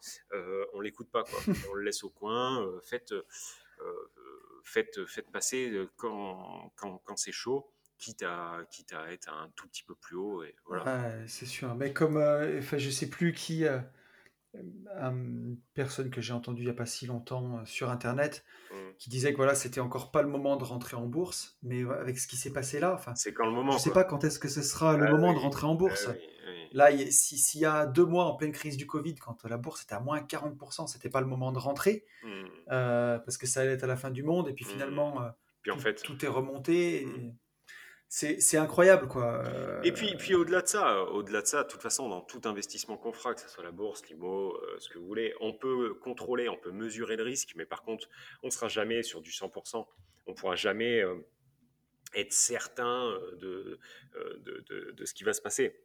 [0.75, 1.39] on l'écoute pas quoi,
[1.71, 3.15] on le laisse au coin, faites,
[4.69, 9.51] faites, faites passer euh, quand, quand, quand c'est chaud, quitte à, quitte à être un
[9.57, 11.27] tout petit peu plus haut et voilà.
[11.27, 11.75] C'est sûr.
[11.75, 13.79] Mais comme, euh, enfin, je sais plus qui, euh,
[14.55, 18.75] une personne que j'ai entendue il n'y a pas si longtemps sur Internet, Mm.
[18.99, 22.19] qui disait que voilà, c'était encore pas le moment de rentrer en bourse, mais avec
[22.19, 24.03] ce qui s'est passé là, enfin, C'est quand le je moment sais quoi.
[24.03, 26.09] pas quand est-ce que ce sera le Ah moment de rentrer en ah bourse.
[26.09, 26.69] oui, oui.
[26.73, 29.83] Là, si- s'il y a deux mois en pleine crise du Covid, quand la bourse
[29.85, 32.29] était à moins 40%, c'était pas le moment de rentrer, Mm.
[32.73, 34.69] euh, parce que ça allait être à la fin du monde, et puis Mm.
[34.69, 35.29] finalement, euh,
[35.63, 37.03] Puis en tout, fait, tout est remonté.
[37.03, 37.35] et- Mm.
[38.09, 39.43] c'est incroyable, quoi.
[39.85, 42.97] Et puis, puis au-delà de ça, au-delà de ça, de toute façon, dans tout investissement
[42.97, 45.93] qu'on fera, que ce soit la bourse, l'IMO, euh, ce que vous voulez, on peut
[45.95, 48.09] contrôler, on peut mesurer le risque, mais par contre,
[48.43, 49.87] on ne sera jamais sur du 100%.
[50.27, 51.17] On ne pourra jamais euh,
[52.15, 53.79] être certain de,
[54.15, 55.79] de, de, de, ce qui va se passer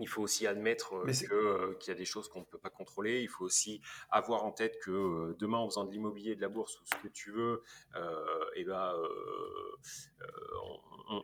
[0.00, 2.70] il faut aussi admettre euh, euh, qu'il y a des choses qu'on ne peut pas
[2.70, 3.20] contrôler.
[3.20, 3.80] Il faut aussi
[4.10, 6.94] avoir en tête que euh, demain, en faisant de l'immobilier, de la bourse ou ce
[7.02, 7.62] que tu veux,
[7.94, 8.94] et eh ben,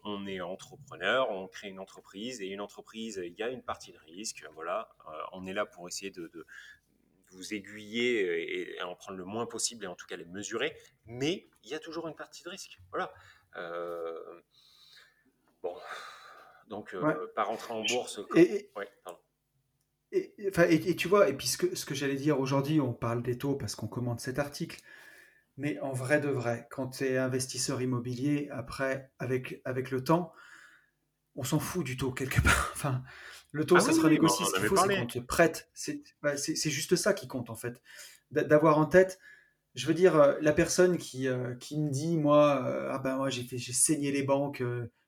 [0.05, 3.93] on, est entrepreneur, on crée une entreprise et une entreprise, il y a une partie
[3.93, 4.45] de risque.
[4.55, 4.89] Voilà,
[5.33, 6.47] on est là pour essayer de,
[7.31, 10.77] vous aiguiller et, en prendre le moins possible et en tout cas les mesurer.
[11.07, 12.79] Mais il y a toujours une partie de risque.
[12.91, 13.13] Voilà.
[15.63, 15.75] bon
[16.69, 18.21] donc, euh, pas rentrer en bourse.
[18.35, 18.71] Et,
[20.13, 23.37] et, tu vois, et puis ce que, ce que j'allais dire aujourd'hui, on parle des
[23.37, 24.81] taux parce qu'on commente cet article,
[25.57, 30.33] mais en vrai de vrai, quand tu es investisseur immobilier, après, avec, avec le temps,
[31.37, 32.71] on s'en fout du taux quelque part.
[32.75, 33.03] Enfin,
[33.53, 34.45] le taux, ah ça se renégocie.
[34.45, 35.71] Ce qu'il faut, c'est qu'on te prête.
[36.23, 37.81] Bah, c'est juste ça qui compte, en fait.
[38.31, 39.21] D'avoir en tête,
[39.75, 43.31] je veux dire, euh, la personne qui, euh, qui me dit, moi, ah ben moi,
[43.31, 44.63] j'ai saigné les banques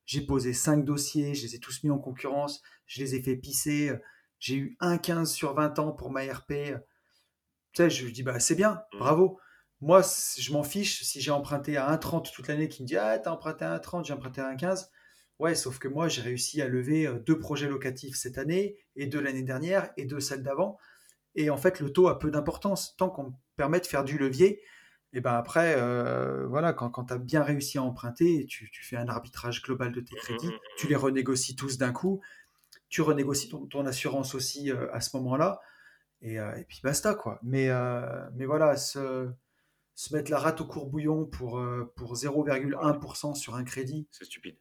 [0.07, 3.37] j'ai posé cinq dossiers, je les ai tous mis en concurrence, je les ai fait
[3.37, 3.93] pisser.
[4.39, 6.53] J'ai eu un 15 sur 20 ans pour ma RP.
[7.73, 8.99] Tu sais, je lui dis, bah, c'est bien, mmh.
[8.99, 9.41] bravo.
[9.81, 10.03] Moi,
[10.39, 13.31] je m'en fiche si j'ai emprunté à 1,30 toute l'année qui me dit, ah, t'as
[13.31, 14.89] emprunté à 1,30, j'ai emprunté à 1,15.
[15.39, 19.07] Ouais, sauf que moi, j'ai réussi à lever euh, deux projets locatifs cette année, et
[19.07, 20.79] deux l'année dernière, et deux celle d'avant.
[21.35, 22.97] Et en fait, le taux a peu d'importance.
[22.97, 24.63] Tant qu'on me permet de faire du levier,
[25.17, 28.85] et ben après, euh, voilà, quand, quand tu as bien réussi à emprunter, tu, tu,
[28.85, 31.91] fais un arbitrage global de tes mmh, crédits, mmh, mmh, tu les renégocies tous d'un
[31.91, 32.21] coup,
[32.91, 35.63] tu renégocies ton, assurance aussi euh, à ce moment-là,
[36.21, 37.41] et, euh, et, puis basta, quoi.
[37.43, 37.71] Mais,
[38.35, 39.31] mais voilà, se,
[39.95, 44.07] se, mettre la rate au courbouillon pour, pour 0,1% sur un crédit.
[44.11, 44.59] C'est stupide.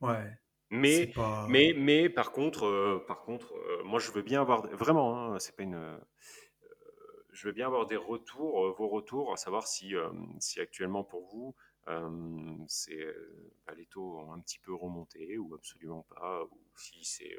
[0.00, 0.38] Ouais.
[0.70, 1.12] Mais,
[1.48, 4.68] mais, mais par contre, par contre moi je veux bien avoir.
[4.68, 5.98] Vraiment, hein, c'est pas une
[7.36, 10.08] je veux bien avoir des retours, euh, vos retours, à savoir si, euh,
[10.40, 11.54] si actuellement pour vous,
[11.88, 12.10] euh,
[13.66, 17.38] bah, les taux ont un petit peu remonté ou absolument pas, ou si c'est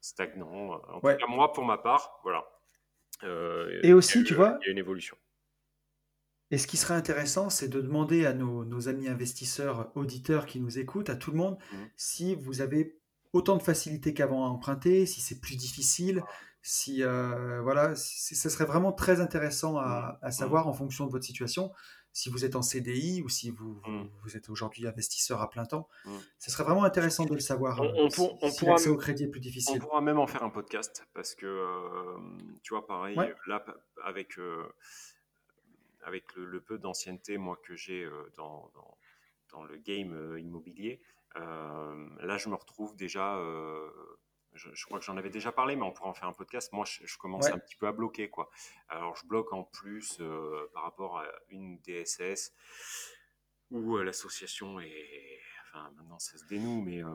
[0.00, 0.74] stagnant.
[0.88, 2.44] En tout cas, moi, pour ma part, voilà.
[3.82, 5.16] et aussi, tu vois, il y a une évolution.
[6.50, 10.78] Et ce qui serait intéressant, c'est de demander à nos, amis investisseurs, auditeurs qui nous
[10.78, 11.76] écoutent, à tout le monde, mmh.
[11.96, 13.00] si vous avez
[13.32, 16.22] autant de facilité qu'avant à emprunter, si c'est plus difficile,
[16.62, 20.30] si euh, voilà, ça serait vraiment très intéressant à, mmh.
[20.30, 21.72] savoir en fonction de votre situation.
[22.12, 24.36] Si vous êtes en CDI ou si vous, vous, mmh.
[24.36, 26.20] êtes aujourd'hui investisseur à plein temps, ce mmh.
[26.38, 27.80] serait vraiment intéressant de le savoir.
[27.80, 29.78] On, euh, si, l'accès au crédit est plus difficile.
[29.82, 32.18] On pourra même en faire un podcast parce que euh,
[32.62, 33.64] tu vois, pareil, là,
[34.04, 34.38] avec,
[36.02, 38.98] avec le, peu d'ancienneté moi que j'ai dans, dans,
[39.50, 41.00] dans, le game immobilier,
[41.34, 43.36] là, je me retrouve déjà
[44.54, 46.72] je, crois que j'en avais déjà parlé, mais on pourra en faire un podcast.
[46.72, 48.28] Moi, je, commence un petit peu à bloquer.
[48.28, 48.50] Quoi.
[48.88, 52.52] Alors, je bloque en plus euh, par rapport à une DSS
[53.70, 55.40] où euh, l'association est.
[55.64, 57.14] Enfin, maintenant, ça se dénoue, mais euh,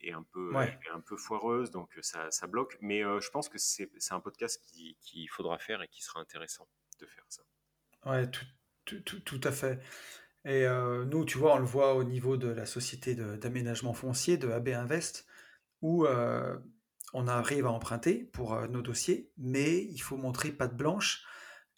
[0.00, 2.76] est, un peu, un peu foireuse, donc ça, ça bloque.
[2.80, 6.66] Mais je pense que c'est un podcast qu'il qui faudra faire et qui sera intéressant
[6.98, 7.42] de faire ça.
[8.04, 8.44] Ouais, tout,
[8.84, 9.80] tout, tout, tout à fait.
[10.44, 10.66] Et
[11.06, 14.70] nous, tu vois, on le voit au niveau de la société d'aménagement foncier, de AB
[14.70, 15.24] Invest
[15.82, 16.06] où
[17.14, 21.24] on arrive à emprunter pour nos dossiers, mais il faut montrer patte blanche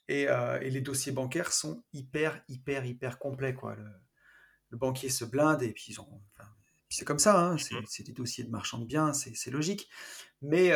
[0.08, 3.54] et, et les dossiers bancaires sont hyper, hyper, hyper complets.
[3.54, 3.76] Quoi.
[4.70, 6.22] Le, banquier se blinde et puis ils ont.
[6.88, 9.88] c'est comme ça, hein, mmh c'est des dossiers de marchand de biens, c'est logique.
[10.42, 10.72] Mais,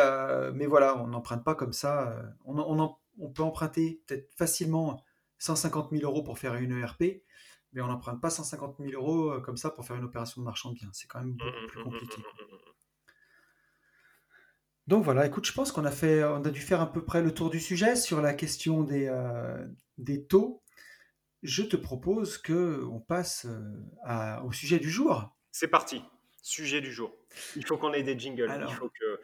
[0.55, 2.23] mais voilà, on n'emprunte pas comme ça.
[2.45, 5.03] On, on, on peut emprunter peut-être facilement
[5.39, 7.25] 150 000 euros pour faire une ERP,
[7.73, 10.71] mais on n'emprunte pas 150 000 euros comme ça pour faire une opération de marchand
[10.71, 10.91] de biens.
[10.93, 12.23] C'est quand même beaucoup mmh plus compliqué.
[14.93, 17.23] Donc voilà, écoute, je pense qu'on a fait, on a dû faire à peu près
[17.23, 20.63] le tour du sujet sur la question des, euh, des taux.
[21.43, 25.35] Je te propose que on passe euh, au sujet du jour.
[25.51, 26.05] C'est parti,
[26.43, 27.17] sujet du jour.
[27.57, 28.55] Il faut qu'on ait des jingles.
[28.69, 29.19] Il faut que,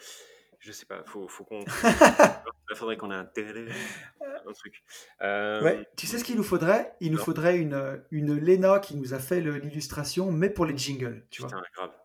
[0.59, 1.61] je sais pas, faut, faut qu'on.
[2.71, 4.83] Il faudrait qu'on ait un, un truc.
[5.21, 6.95] Euh, ouais, tu sais ce qu'il nous faudrait?
[7.01, 11.27] Il nous faudrait une, une Lena qui nous a fait l'illustration, mais pour les jingles.
[11.29, 11.98] Tu Putain, vois grave.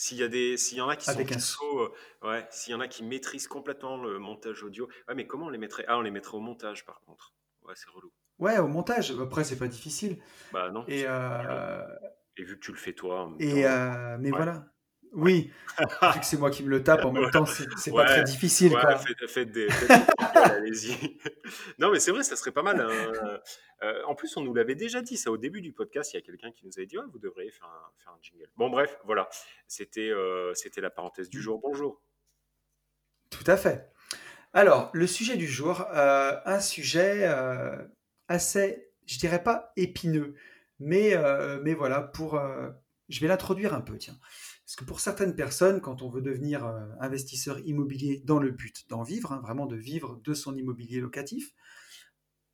[0.00, 1.80] S'il y a des, s'il y en a qui sont un...
[1.80, 1.88] Euh,
[2.22, 5.48] ouais, s'il y en a qui maîtrisent complètement le montage audio, ouais, mais comment on
[5.48, 5.84] les mettrait?
[5.88, 7.34] Ah, on les mettrait au montage par contre.
[7.62, 8.12] Ouais, c'est relou.
[8.38, 9.10] Ouais, au montage.
[9.20, 10.22] Après, c'est pas difficile.
[10.52, 10.84] Bah non.
[10.86, 11.82] Et, euh...
[12.36, 13.34] et vu que tu le fais toi.
[13.40, 14.16] Et euh...
[14.20, 14.66] mais voilà.
[15.12, 15.50] Oui,
[16.12, 18.74] vu que c'est moi qui me le tape, en même temps, c'est pas très difficile.
[18.74, 18.98] Ouais, quoi.
[19.28, 19.68] Faites, des,
[20.34, 21.18] allez-y.
[21.78, 22.80] non, mais c'est vrai, ça serait pas mal.
[22.80, 23.40] Hein.
[23.82, 26.12] Euh, en plus, on nous l'avait déjà dit, ça au début du podcast.
[26.12, 28.50] Il y a quelqu'un qui nous avait dit vous devriez faire un, faire un, jingle.
[28.56, 29.28] Bon, bref, voilà.
[29.66, 31.60] C'était euh, c'était la parenthèse du jour.
[31.60, 32.02] Bonjour.
[33.30, 33.90] Tout à fait.
[34.52, 37.28] Alors, le sujet du jour, euh, un sujet
[38.26, 40.34] assez, je dirais pas épineux,
[40.80, 41.14] mais,
[41.62, 42.40] mais voilà, pour.
[43.08, 44.18] je vais l'introduire un peu, tiens.
[44.68, 48.86] Parce que pour certaines personnes, quand on veut devenir euh, investisseur immobilier dans le but
[48.90, 51.54] d'en vivre, hein, vraiment de vivre de son immobilier locatif,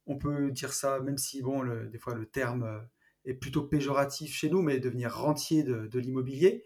[0.06, 2.78] on peut dire ça, même si bon, des fois le terme euh,
[3.24, 6.64] est plutôt péjoratif chez nous, mais devenir rentier de, l'immobilier,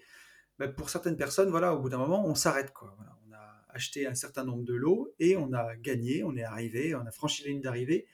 [0.59, 2.75] ben, pour certaines personnes, voilà, au bout d'un moment, on s'arrête.
[2.75, 2.95] Quoi.
[3.27, 6.95] on a acheté un certain nombre de lots et on a gagné, on est arrivé,
[6.95, 8.07] on a franchi la ligne d'arrivée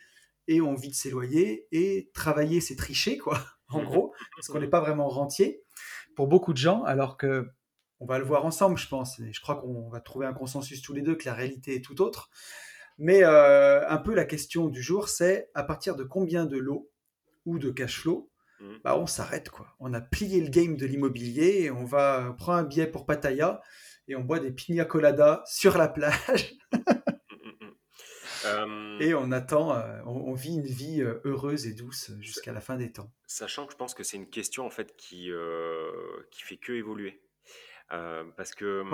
[0.47, 4.61] et on vit de ses loyers et travailler, c'est tricher, quoi, en gros, parce qu'on
[4.61, 5.65] n'est pas vraiment rentier
[6.15, 7.49] pour beaucoup de gens, alors que
[8.01, 10.83] on va le voir ensemble, je pense, et je crois qu'on va trouver un consensus
[10.83, 12.29] tous les deux que la réalité est tout autre.
[12.99, 16.91] Mais euh, un peu la question du jour, c'est à partir de combien de lots
[17.47, 18.67] ou de cash flow, mmh.
[18.85, 19.69] bah, on s'arrête quoi.
[19.81, 23.61] On a plié le game de l'immobilier, on va prendre un billet pour Pattaya
[24.07, 26.55] et on boit des pina coladas sur la plage.
[28.47, 32.61] Euh, et on attend, euh, on, vit une vie euh, heureuse et douce jusqu'à la
[32.61, 33.11] fin des temps.
[33.27, 35.31] Sachant que je pense que c'est une question en fait qui,
[36.31, 37.21] qui fait que évoluer.
[37.89, 38.85] parce que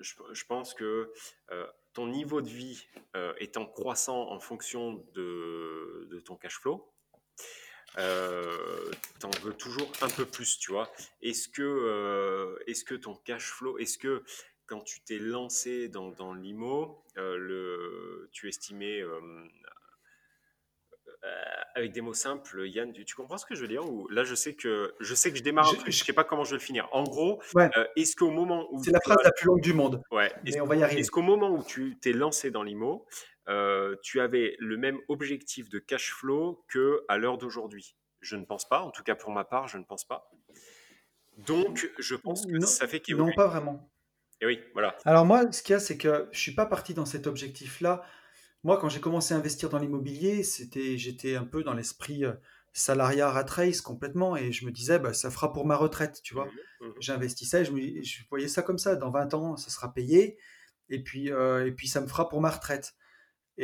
[0.00, 1.12] je, pense que
[1.92, 2.86] ton niveau de vie
[3.38, 6.92] étant croissant en fonction de, de ton cash flow,
[7.98, 10.90] euh, t'en veux toujours un peu plus, tu vois.
[11.20, 14.22] Est-ce que, est-ce que ton cash flow, est-ce que
[14.72, 19.20] quand tu t'es lancé dans, dans l'IMO, euh, le, tu estimais, euh,
[21.24, 21.28] euh,
[21.74, 24.34] avec des mots simples, Yann, tu, comprends ce que je veux dire ou, Là, je
[24.34, 26.62] sais que je sais que je démarre je, ne sais pas comment je vais le
[26.62, 26.88] finir.
[26.92, 27.42] En gros,
[27.96, 30.02] est-ce qu'au moment où c'est la phrase la plus longue du monde.
[30.10, 30.32] Ouais.
[30.42, 31.02] Mais on va y arriver.
[31.02, 33.06] Est-ce qu'au moment où tu t'es lancé dans l'IMO,
[34.02, 37.94] tu avais le même objectif de cash flow que à l'heure d'aujourd'hui?
[38.22, 38.80] Je ne pense pas.
[38.80, 40.30] En tout cas, pour ma part, je ne pense pas.
[41.36, 43.91] Donc, je pense que ça fait qu'il Non, pas vraiment
[44.46, 44.96] oui, voilà.
[45.04, 48.02] Alors moi, ce qu'il y a, c'est que je suis pas parti dans cet objectif-là.
[48.64, 52.32] Moi, quand j'ai commencé à investir dans l'immobilier, c'était, j'étais un peu dans l'esprit euh,
[52.72, 56.34] salariat rat race complètement, et je me disais, bah, ça fera pour ma retraite, tu
[56.34, 56.46] vois.
[56.46, 58.96] Mmh mmh J'investissais, je, je voyais ça comme ça.
[58.96, 60.38] Dans 20 ans, ça sera payé,
[60.88, 62.94] et puis, euh, et puis ça me fera pour ma retraite.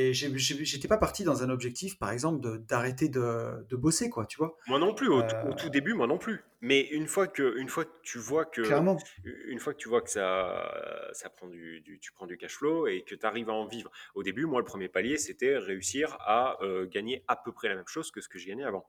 [0.00, 4.38] Et j'étais pas parti dans un objectif, par exemple, d'arrêter de, de, bosser, quoi, tu
[4.38, 4.56] vois.
[4.68, 6.44] Moi non plus, au, euh, tout début, moi non plus.
[6.60, 8.96] Mais une fois que, une fois que tu vois que, Clairement.
[9.24, 12.86] une fois que tu vois que ça, ça prend du, tu prends du cash flow
[12.86, 13.90] et que tu arrives à en vivre.
[14.14, 17.74] Au début, moi, le premier palier, c'était réussir à euh, gagner à peu près la
[17.74, 18.88] même chose que ce que je gagnais avant.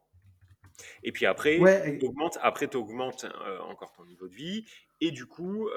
[1.02, 4.64] Et puis après, ouais, tu augmentes, après, tu augmentes euh, encore ton niveau de vie.
[5.02, 5.70] Et du coup,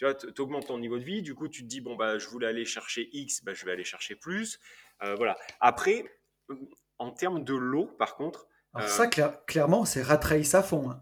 [0.00, 2.26] tu vois, augmentes ton niveau de vie, du coup, tu te dis, bon, bah, je
[2.28, 4.58] voulais aller chercher X, bah, je vais aller chercher plus.
[5.02, 5.36] Euh, voilà.
[5.60, 6.06] Après,
[6.48, 6.54] euh,
[6.96, 8.46] en termes de l'eau, par contre.
[8.72, 10.90] Alors euh, ça, clairement, c'est rat à fond.
[10.90, 11.00] Hein.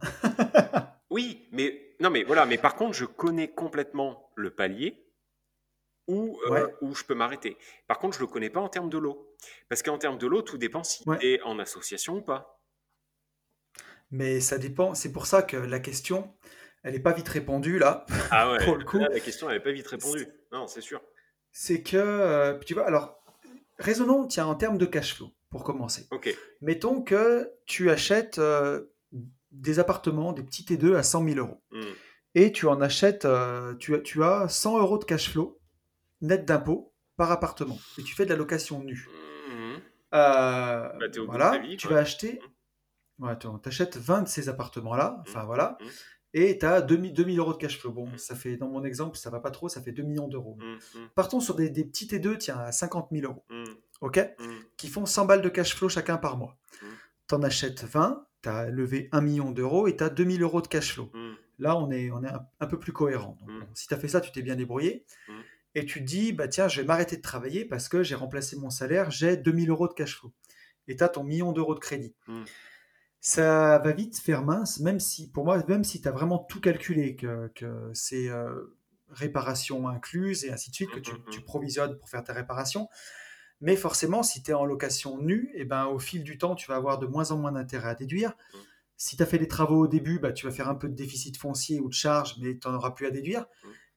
[1.11, 2.45] oui, mais non, mais voilà.
[2.45, 5.07] Mais par contre, je connais complètement le palier
[6.09, 6.37] où,
[6.81, 7.57] où je peux m'arrêter.
[7.87, 9.37] Par contre, je ne le connais pas en termes de l'eau.
[9.69, 12.61] Parce qu'en termes de l'eau, tout dépend si tu es en association ou pas.
[14.11, 14.95] Mais ça dépend.
[14.95, 16.35] C'est pour ça que la question,
[16.83, 18.07] elle n'est pas vite répondue là.
[18.31, 18.99] Ah ouais, le coup.
[18.99, 20.27] la question, n'est pas vite répondue.
[20.53, 21.01] Non, c'est sûr.
[21.51, 23.23] C'est que, euh, tu vois, alors,
[23.79, 26.07] raisonnons, tiens, en termes de cash flow, pour commencer.
[26.11, 26.35] Ok.
[26.61, 28.95] Mettons que tu achètes euh,
[29.51, 31.63] des appartements, des petits T2 à 100 000 euros.
[31.73, 31.83] Hmm.
[32.35, 35.61] Et tu en achètes, euh, tu, tu, as 100 euros de cash flow
[36.21, 37.79] net d'impôt par appartement.
[37.99, 39.09] Et tu fais de la location nue.
[39.51, 39.79] Hmm.
[40.13, 40.93] Bah,
[41.27, 42.41] voilà, tu vas acheter.
[43.19, 43.35] Hmm.
[43.37, 45.23] tu achètes 20 de ces appartements-là.
[45.27, 45.77] Enfin voilà
[46.35, 47.93] et tu as 2000, euros de cash flow.
[47.93, 48.19] Bon, mmh.
[48.19, 50.57] ça fait, dans mon exemple, ça va pas trop, ça fait 2 millions d'euros.
[50.61, 51.09] Mmh, mmh.
[51.15, 53.45] Partons sur des, petits T2, tiens, à 50 000 euros,
[54.01, 54.21] ok
[54.77, 56.57] Qui font 100 balles de cash flow chacun par mois.
[57.29, 60.63] Tu en achètes 20, tu as levé 1 million d'euros et tu as 2000 euros
[60.63, 61.11] de cash flow.
[61.59, 63.37] Là, on est, on est un, peu plus cohérent.
[63.75, 65.05] si tu as fait ça, tu t'es bien débrouillé.
[65.75, 68.57] Et tu te dis, bah tiens, je vais m'arrêter de travailler parce que j'ai remplacé
[68.57, 70.33] mon salaire, j'ai 2000 euros de cash flow.
[70.89, 72.15] Et tu as ton million d'euros de crédit
[73.21, 76.61] ça va vite faire mince, même si, pour moi, même si tu as vraiment tout
[76.61, 78.77] calculé, que, que c'est euh,
[79.11, 81.45] réparation incluse et ainsi de suite, que tu, mmh, mmh, mmh.
[81.45, 82.89] provisionnes pour faire ta réparation.
[83.61, 86.55] Mais forcément, si tu es en location nue, et eh ben, au fil du temps,
[86.55, 88.35] tu vas avoir de moins en moins d'intérêt à déduire.
[88.97, 90.95] Si tu as fait des travaux au début, bah, tu vas faire un peu de
[90.95, 93.47] déficit foncier ou de charge, mais tu n'en auras plus à déduire.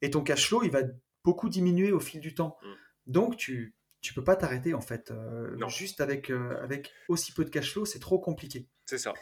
[0.01, 0.81] Et ton cash flow, il va
[1.23, 2.57] beaucoup diminuer au fil du temps.
[3.05, 5.12] Donc, tu, tu peux pas t'arrêter en fait.
[5.12, 8.67] Euh, juste avec, euh, avec aussi peu de cash flow, c'est trop compliqué.
[8.91, 9.13] C'est ça.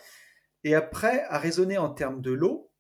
[0.63, 2.71] Et après, à raisonner en termes de lot,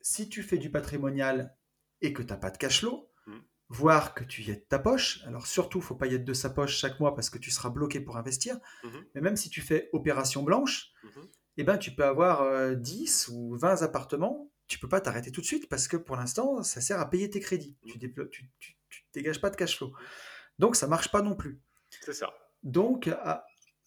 [0.00, 1.54] si tu fais du patrimonial
[2.00, 3.40] et que tu n'as pas de cash flow, Mm.
[3.68, 6.24] voire que tu y aies de ta poche, alors surtout, il faut pas y être
[6.24, 9.04] de sa poche chaque mois parce que tu seras bloqué pour investir, Mhm.
[9.14, 11.28] mais même si tu fais opération blanche, Mhm.
[11.58, 15.42] eh ben, tu peux avoir euh, 10 ou 20 appartements, tu peux pas t'arrêter tout
[15.42, 17.76] de suite parce que pour l'instant, ça sert à payer tes crédits.
[17.86, 17.98] Tu,
[18.30, 18.48] tu,
[18.88, 19.92] tu dégages pas de cash flow.
[20.58, 21.60] Donc, ça marche pas non plus.
[22.00, 22.32] C'est ça.
[22.62, 23.44] Donc, à,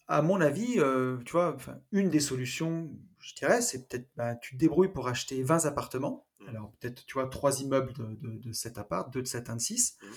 [0.08, 1.56] à mon avis, euh, tu vois,
[1.92, 6.28] une des solutions, je dirais, c'est peut-être, ben, tu te débrouilles pour acheter 20 appartements.
[6.42, 6.50] Mhm.
[6.50, 9.56] Alors, peut-être, tu vois, trois immeubles de, de, de 7 apparts, 2 de 7, 1
[9.56, 9.98] de 6.
[10.02, 10.10] Mhm.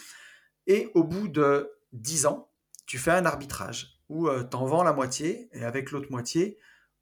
[0.68, 2.50] Et au bout de 10 ans,
[2.86, 6.58] tu fais un arbitrage où tu en vends la moitié et avec l'autre moitié,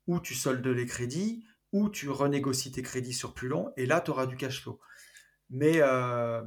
[0.06, 4.00] ou tu soldes les crédits, ou tu renégocies tes crédits sur plus long, et là,
[4.00, 4.78] tu auras du cash flow.
[5.50, 6.42] Mais, euh,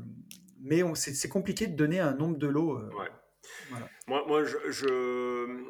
[0.60, 2.78] mais c'est compliqué de donner un nombre de lots.
[2.80, 3.10] euh, Ouais.
[3.70, 3.90] voilà.
[4.08, 5.64] Moi, moi je, je-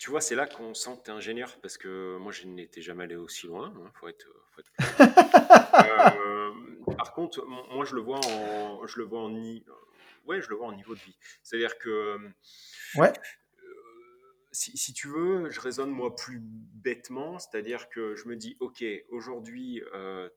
[0.00, 2.80] tu vois, c'est là qu'on sent que tu es ingénieur parce que moi, je n'étais
[2.80, 3.66] jamais allé aussi loin.
[3.76, 4.72] hein, faut être, faut être.
[5.84, 6.52] Euh,
[6.96, 9.30] par contre, moi, je le vois en, je le vois en,
[10.24, 11.18] ouais, je le vois en niveau de vie.
[11.42, 12.16] C'est-à-dire que
[12.96, 13.12] Ouais.
[13.12, 18.56] euh, si, si tu veux, je raisonne moi plus bêtement, c'est-à-dire que je me dis,
[18.60, 19.82] ok, aujourd'hui,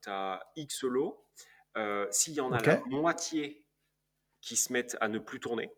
[0.02, 1.26] tu as X lots.
[1.78, 3.66] Euh, S'il y en a la moitié
[4.42, 5.72] qui se mettent à ne plus tourner,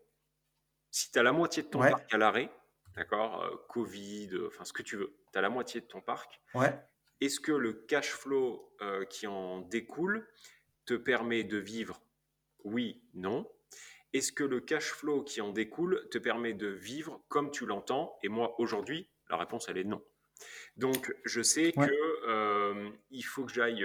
[0.90, 1.90] si tu as la moitié de ton Ouais.
[1.90, 2.50] parc à l'arrêt,
[2.96, 6.00] d'accord, euh, Covid, euh, enfin ce que tu veux, tu as la moitié de ton
[6.00, 6.74] parc, Ouais.
[7.20, 10.26] est-ce que le cash flow euh, qui en découle
[10.86, 12.00] te permet de vivre?
[12.64, 13.50] Oui, non.
[14.12, 18.18] Est-ce que le cash flow qui en découle te permet de vivre comme tu l'entends?
[18.22, 20.02] Et moi, aujourd'hui, la réponse, elle est non.
[20.76, 21.86] Donc, je sais Ouais.
[21.88, 23.84] que euh, il faut que j'aille.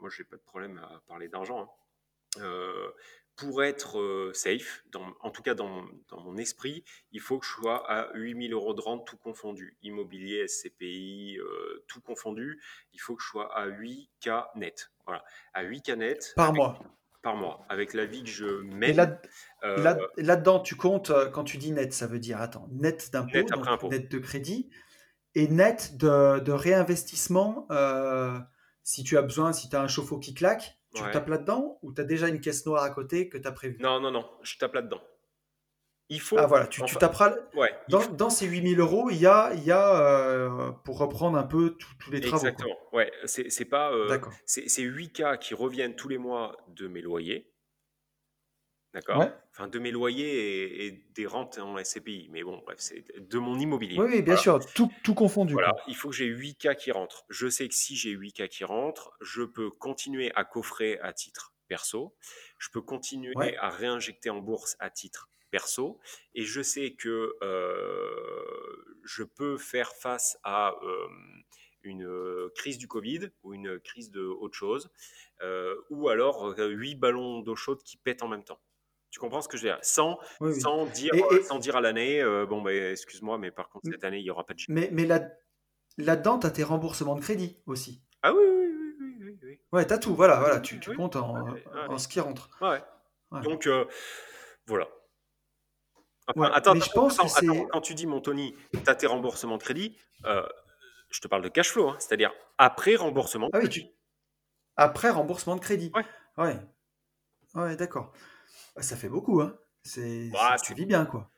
[0.00, 1.62] moi, j'ai pas de problème à parler d'argent.
[1.62, 2.40] hein.
[2.42, 2.90] Euh,
[3.40, 7.46] pour être euh, safe, dans- en tout cas dans, dans mon esprit, il faut que
[7.46, 9.76] je sois à 8000 euros de rente tout confondu.
[9.82, 12.60] Immobilier, SCPI, euh, tout confondu.
[12.92, 14.90] Il faut que je sois à 8K net.
[15.06, 15.24] Voilà.
[15.54, 16.78] À 8K net Par avec- mois.
[17.22, 17.64] par mois.
[17.68, 18.96] Avec la vie que je Et mène.
[18.96, 19.20] là,
[19.64, 23.10] euh, là, là-dedans, tu comptes, euh, quand tu dis net, ça veut dire, attends, net
[23.12, 24.70] d'impôt, net de crédit,
[25.34, 28.38] et net de, de réinvestissement, euh,
[28.82, 31.10] si tu as besoin, si tu as un chauffe-eau qui claque, tu Ouais.
[31.12, 33.78] tapes là-dedans, ou tu as déjà une caisse noire à côté que tu as prévu
[33.80, 35.00] Non, non, non, je tape là-dedans.
[36.12, 36.36] Il faut.
[36.38, 37.34] Ah voilà, tu, taperas...
[37.54, 40.98] Ouais, Dans, faut- dans ces 8000 euros, il y a, il y a euh, pour
[40.98, 42.40] reprendre un peu tous- les travaux.
[42.40, 42.48] quoi.
[42.50, 42.76] Exactement.
[42.92, 43.92] Ouais, c'est pas.
[43.92, 44.32] euh, D'accord.
[44.44, 47.46] c'est c'est 8K qui reviennent tous les mois de mes loyers.
[48.92, 49.32] D'accord Ouais.
[49.52, 52.28] Enfin, de mes loyers et, et des rentes en SCPI.
[52.30, 53.96] Mais bon, bref, c'est de mon immobilier.
[53.98, 54.40] Oui, oui, bien Voilà.
[54.40, 55.52] sûr, tout, tout confondu.
[55.52, 55.82] Voilà, quoi.
[55.86, 57.24] il faut que j'ai 8K qui rentrent.
[57.28, 61.52] Je sais que si j'ai 8K qui rentrent, je peux continuer à coffrer à titre
[61.68, 62.16] perso.
[62.58, 63.56] Je peux continuer Ouais.
[63.58, 66.00] à réinjecter en bourse à titre perso.
[66.34, 71.06] Et je sais que euh, je peux faire face à euh,
[71.82, 74.90] une euh, crise du Covid ou une crise de autre chose.
[75.42, 78.60] euh, ou alors 8 ballons d'eau chaude qui pètent en même temps.
[79.10, 79.78] Tu comprends ce que je veux dire?
[79.82, 80.60] Sans, Oui, oui.
[80.60, 83.88] sans, dire, Et- et- sans dire à l'année, euh, bon, ben, excuse-moi, mais par contre,
[83.90, 85.28] cette année, il n'y aura pas de Mais, mais là,
[85.98, 88.02] là-dedans, tu as tes remboursements de crédit aussi.
[88.22, 89.60] Ah oui, oui, oui, oui, oui.
[89.72, 91.64] Ouais, tu as tout, voilà, voilà tu, tu comptes en, ouais.
[91.88, 92.50] en ce qui rentre.
[92.60, 92.82] Ouais.
[93.32, 93.40] Ouais.
[93.42, 93.84] Donc, euh,
[94.66, 94.88] voilà.
[96.28, 98.78] Enfin, Ouais, attends, mais je attends, pense que attends, quand tu dis, mon Tony, tu
[98.86, 99.96] as tes remboursements de crédit,
[100.26, 100.46] euh,
[101.10, 103.46] je te parle de cash flow, hein, c'est-à-dire après remboursement.
[103.46, 103.84] de Ah oui, tu...
[104.76, 105.90] après remboursement de crédit.
[105.94, 106.04] Ouais.
[106.36, 106.56] Ouais,
[107.54, 108.12] ouais d'accord.
[108.76, 109.58] Ah, Ça fait beaucoup, hein.
[109.82, 111.30] C'est, Bah, tu vis bien, quoi.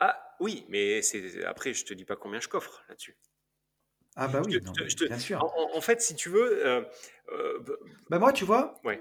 [0.00, 3.16] Ah oui, mais c'est après, je te dis pas combien je coffre là-dessus.
[4.16, 5.42] Ah bah oui, je te- mais je te- bien sûr.
[5.74, 6.82] En, fait, si tu veux, euh,
[7.32, 7.58] euh,
[8.10, 9.00] Bah moi, tu vois, Ouais.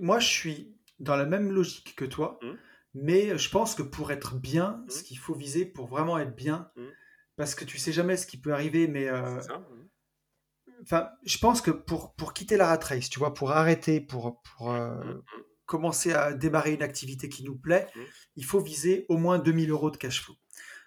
[0.00, 2.58] moi, je suis dans la même logique que toi, Mhm.
[2.94, 4.90] mais je pense que pour être bien, Mhm.
[4.90, 6.92] ce qu'il faut viser pour vraiment être bien, Mhm.
[7.36, 9.68] parce que tu sais jamais ce qui peut arriver, mais euh, c'est ça
[10.82, 14.40] enfin, je pense que pour, pour quitter la rat race, tu vois, pour arrêter, pour,
[14.42, 14.72] pour.
[15.72, 18.04] Commencer à démarrer une activité qui nous plaît, Mhm.
[18.36, 20.34] il faut viser au moins 2000 euros de cash flow.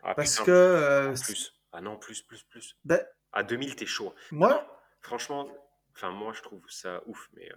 [0.04, 1.54] Ah, Parce putain, que euh, plus.
[1.72, 2.76] Ah non, plus, plus, plus.
[2.84, 3.00] bah,
[3.32, 4.14] À 2000, t'es chaud.
[4.32, 4.68] moi,
[5.02, 5.48] Franchement,
[5.96, 7.50] enfin, moi, je trouve ça ouf, mais.
[7.52, 7.56] euh,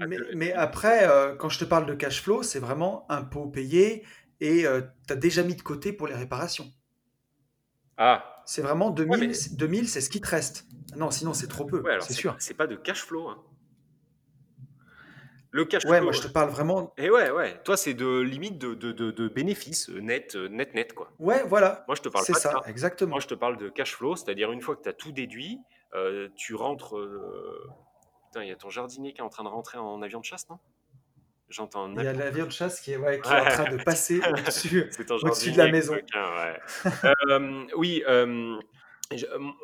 [0.00, 3.04] à mais, deux- mais après, euh, quand je te parle de cash flow, c'est vraiment
[3.10, 4.06] impôt payé
[4.40, 4.64] et
[5.06, 6.72] tu as déjà mis de côté pour les réparations.
[7.96, 10.64] Ah, C'est vraiment 2000, Ouais, mais- c'est- 2000, c'est ce qui te reste.
[10.96, 12.34] Non, sinon c'est trop peu, ouais, c'est sûr.
[12.40, 13.28] c'est pas de cash flow.
[13.28, 13.40] hein.
[15.52, 16.04] Le cash Ouais, flow.
[16.04, 16.92] moi je te parle vraiment.
[16.96, 17.60] Et ouais, ouais.
[17.64, 21.12] Toi, c'est de limite de, de, de, de bénéfices euh, net, euh, net, net, quoi.
[21.18, 22.62] Ouais, voilà, Moi, je te parle pas de ça, ça.
[22.66, 23.10] exactement.
[23.12, 25.58] Moi, je te parle de cash flow, c'est-à-dire une fois que tu as tout déduit,
[25.94, 26.96] euh, tu rentres.
[26.96, 27.70] euh,
[28.26, 30.24] Putain, il y a ton jardinier qui est en train de rentrer en avion de
[30.24, 30.58] chasse, non?
[31.50, 32.24] J'entends un Il y a avion.
[32.24, 34.88] l'avion de chasse qui est, ouais, qui est en train de passer au-dessus.
[35.06, 35.94] Jardinier, de la maison.
[35.96, 36.60] coquin, ouais.
[37.28, 38.02] Euh, oui,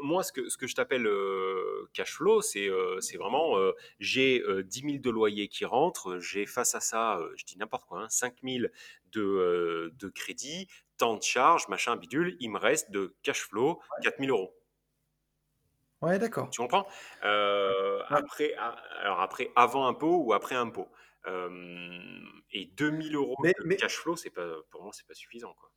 [0.03, 4.43] moi, ce que, ce que je t'appelle euh, cash flow, c'est euh, vraiment euh, j'ai
[4.65, 8.09] 10 000 de loyer qui rentrent, j'ai face à ça, je dis n'importe quoi, hein,
[8.09, 8.67] 5 000
[9.13, 14.19] de, de crédit, temps de charge, machin, bidule, il me reste de cash flow 4
[14.19, 14.55] 000 euros.
[16.01, 16.49] Ouais, d'accord.
[16.51, 16.87] Tu comprends?
[17.23, 18.55] Après,
[19.01, 20.89] alors après, avant impôt ou après impôt.
[21.27, 25.55] et 2000 euros de cash flow, pas, pour moi, c'est pas suffisant.
[25.55, 25.71] Quoi.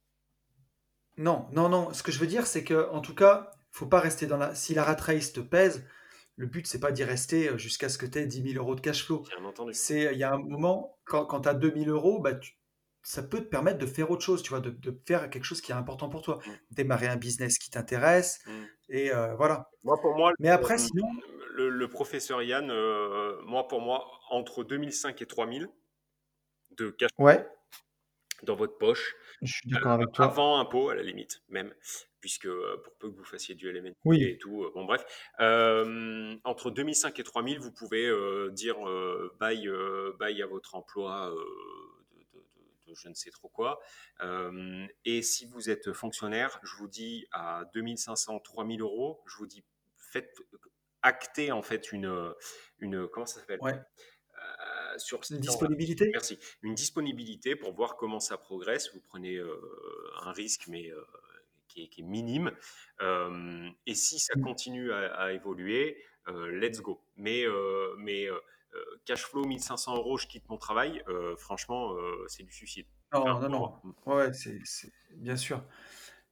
[1.18, 1.94] Non, non, non.
[1.94, 4.54] Ce que je veux dire, c'est que, en tout cas, faut pas rester dans la.
[4.56, 5.86] Si la rat race te pèse,
[6.36, 8.76] le but, c'est pas d'y rester euh, jusqu'à ce que tu aies 10 000 euros
[8.76, 9.24] de cash flow.
[9.74, 12.32] C'est, il y a un moment, quand, quand tu as 2 000 euros, bah,
[13.04, 15.62] ça peut te permettre de faire autre chose, tu vois, de, de, faire quelque chose
[15.62, 16.40] qui est important pour toi.
[16.46, 16.52] Mm.
[16.72, 18.40] Démarrer un business qui t'intéresse.
[18.46, 18.64] Mm.
[18.90, 19.70] Et euh, voilà.
[19.84, 21.08] Moi, pour moi, Mais après, sinon.
[21.54, 25.70] Le, professeur Yann, euh, moi, pour moi, entre 2005 et 3000
[26.72, 27.48] de cash flow ouais.
[28.44, 29.14] dans votre poche.
[29.44, 30.26] Je suis d'accord avec toi.
[30.26, 31.72] Avant impôt, à la limite, même
[32.22, 35.04] puisque euh, pour peu que vous fassiez du LMNT et tout, euh, bon bref,
[35.40, 38.10] euh, entre 2005 et 3000, vous pouvez
[38.52, 38.78] dire
[39.40, 39.70] bye,
[40.20, 41.34] bye à votre emploi
[42.88, 43.80] de, je ne sais trop quoi.
[45.06, 49.64] et si vous êtes fonctionnaire, je vous dis à 2500, 3000 euros, je vous dis
[49.98, 50.38] faites
[51.02, 52.34] acter en fait une,
[52.80, 53.60] une comment ça s'appelle?
[53.62, 53.80] Ouais.
[54.98, 56.10] sur une disponibilité?
[56.12, 56.38] Merci.
[56.62, 58.94] Une disponibilité pour voir comment ça progresse.
[58.94, 60.92] Vous prenez un risque, mais
[61.74, 62.52] qui est, minime.
[63.02, 64.42] Euh, et si ça mmh.
[64.42, 65.98] continue à, évoluer,
[66.28, 67.02] euh, let's go.
[67.16, 68.28] Mais, euh, mais
[69.06, 71.04] cash flow 1500 euros, je quitte mon travail,
[71.38, 71.96] franchement,
[72.28, 72.86] c'est du suicide.
[73.14, 73.74] Non, non, non.
[74.06, 74.60] Ouais, c'est
[75.16, 75.64] bien sûr.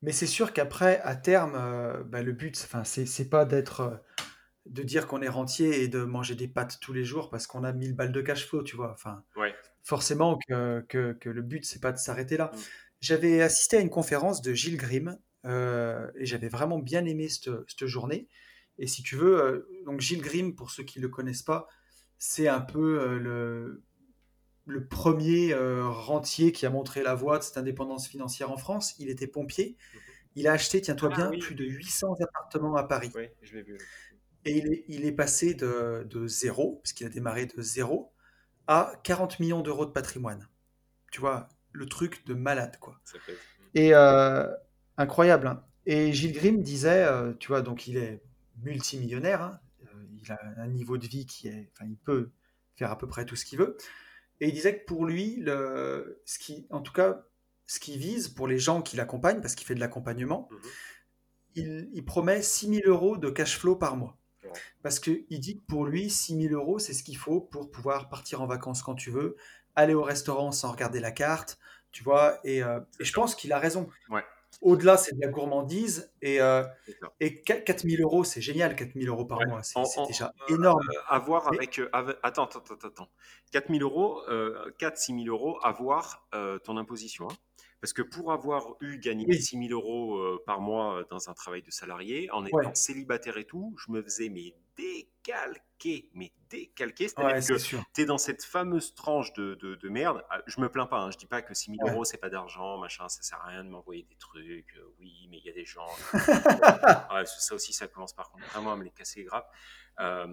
[0.01, 4.01] Mais c'est sûr qu'après, à terme, bah, le but, enfin, c'est pas d'être
[4.65, 7.63] de dire qu'on est rentier et de manger des pâtes tous les jours parce qu'on
[7.63, 8.91] a 1000 balles de cash flow, tu vois.
[8.91, 9.55] Enfin, ouais.
[9.81, 12.51] forcément que, que, que, le but, c'est pas de s'arrêter là.
[12.53, 12.57] Mmh.
[13.01, 17.85] J'avais assisté à une conférence de Gilles Grimm, euh, et j'avais vraiment bien aimé cette,
[17.85, 18.27] journée.
[18.77, 21.67] Et si tu veux, euh, donc Gilles Grimm, pour ceux qui ne le connaissent pas,
[22.17, 23.83] c'est un peu euh, le,
[24.65, 28.95] le premier rentier qui a montré la voie de cette indépendance financière en France.
[28.99, 29.77] Il était pompier.
[29.93, 30.01] Mhm.
[30.35, 33.11] Il a acheté, tiens-toi ah bien, plus de 800 appartements à Paris.
[33.15, 33.77] Oui, je l'ai vu.
[34.45, 38.13] Et il est, il est passé de, de zéro, parce qu'il a démarré de zéro,
[38.67, 40.47] à 40 millions d'euros de patrimoine.
[41.11, 43.01] Tu vois, le truc de malade, quoi.
[43.73, 43.93] Et,
[44.99, 45.47] incroyable.
[45.47, 45.63] Hein.
[45.87, 48.21] Et Gilles Grimm disait, euh, tu vois, donc il est
[48.61, 49.59] multimillionnaire, hein.
[49.85, 52.29] euh, il a un niveau de vie qui est, enfin, il peut
[52.75, 53.77] faire à peu près tout ce qu'il veut.
[54.41, 57.25] Et il disait que pour lui, le, ce qui, en tout cas,
[57.65, 60.49] ce qu'il vise pour les gens qui l'accompagnent, parce qu'il fait de l'accompagnement,
[61.55, 61.89] mhm.
[61.93, 64.17] il, promet 6 000 euros de cash flow par mois.
[64.81, 68.09] Parce qu'il dit que pour lui, 6 000 euros, c'est ce qu'il faut pour pouvoir
[68.09, 69.35] partir en vacances quand tu veux,
[69.75, 71.59] aller au restaurant sans regarder la carte,
[71.91, 73.89] tu vois, et, euh, et je pense qu'il a raison.
[74.09, 74.23] Ouais.
[74.61, 76.11] Au-delà, c'est de la gourmandise.
[76.21, 76.63] Et, euh,
[77.19, 79.63] et 4000 euros, c'est génial, 4000 euros par mois.
[79.63, 80.81] C'est déjà énorme.
[81.07, 81.89] avoir euh, avec, euh,
[82.23, 83.09] Attends, attends, attends, attends.
[83.51, 84.21] 4000 euros,
[84.79, 86.27] 4-6 000 euros, avoir
[86.63, 87.27] ton imposition.
[87.29, 87.35] Hein.
[87.81, 91.71] Parce que pour avoir eu gagné 6 000 euros par mois dans un travail de
[91.71, 94.55] salarié, en étant célibataire et tout, je me faisais mes
[95.29, 97.07] décalquer, mais décalquer.
[97.07, 100.23] C'est-à-dire que tu es dans cette fameuse tranche de, de, merde.
[100.29, 102.29] Ah, je me plains pas, hein, je dis pas que 6 000 euros, c'est pas
[102.29, 104.75] d'argent, machin, ça sert à rien de m'envoyer des trucs.
[104.75, 105.87] Euh, oui, mais il y a des gens.
[107.25, 109.45] ça aussi, ça commence par contre vraiment à me les casser grave.
[109.99, 110.27] Euh,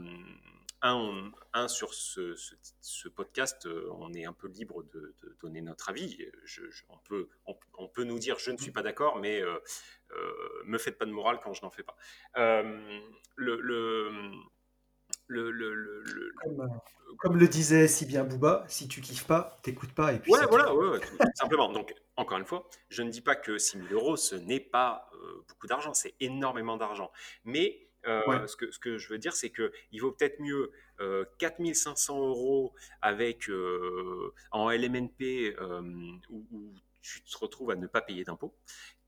[0.83, 2.35] un, un, sur ce,
[2.81, 6.19] ce, podcast, euh, on est un peu libre de, donner notre avis.
[6.45, 7.29] Je, on, peut,
[7.79, 9.59] on, peut nous dire je ne suis pas d'accord, mais euh,
[10.65, 11.97] me faites pas de morale quand je n'en fais pas.
[12.35, 14.13] le, le
[15.27, 16.33] le, le, le,
[17.19, 20.13] comme, le disait si bien Booba, si tu kiffes pas, t'écoutes pas.
[20.13, 21.01] Et puis ouais, voilà, ouais,
[21.35, 21.73] simplement.
[21.73, 25.11] Donc, encore une fois, je ne dis pas que 6 000 euros, ce n'est pas
[25.15, 27.11] euh, beaucoup d'argent, c'est énormément d'argent.
[27.45, 30.71] Mais euh, ce, que, ce que je veux dire, c'est qu'il vaut peut-être mieux
[31.01, 32.73] euh, 4500 euros
[33.03, 35.57] avec, euh, en LMNP
[36.31, 38.53] où, où, tu te retrouves à ne pas payer d'impôts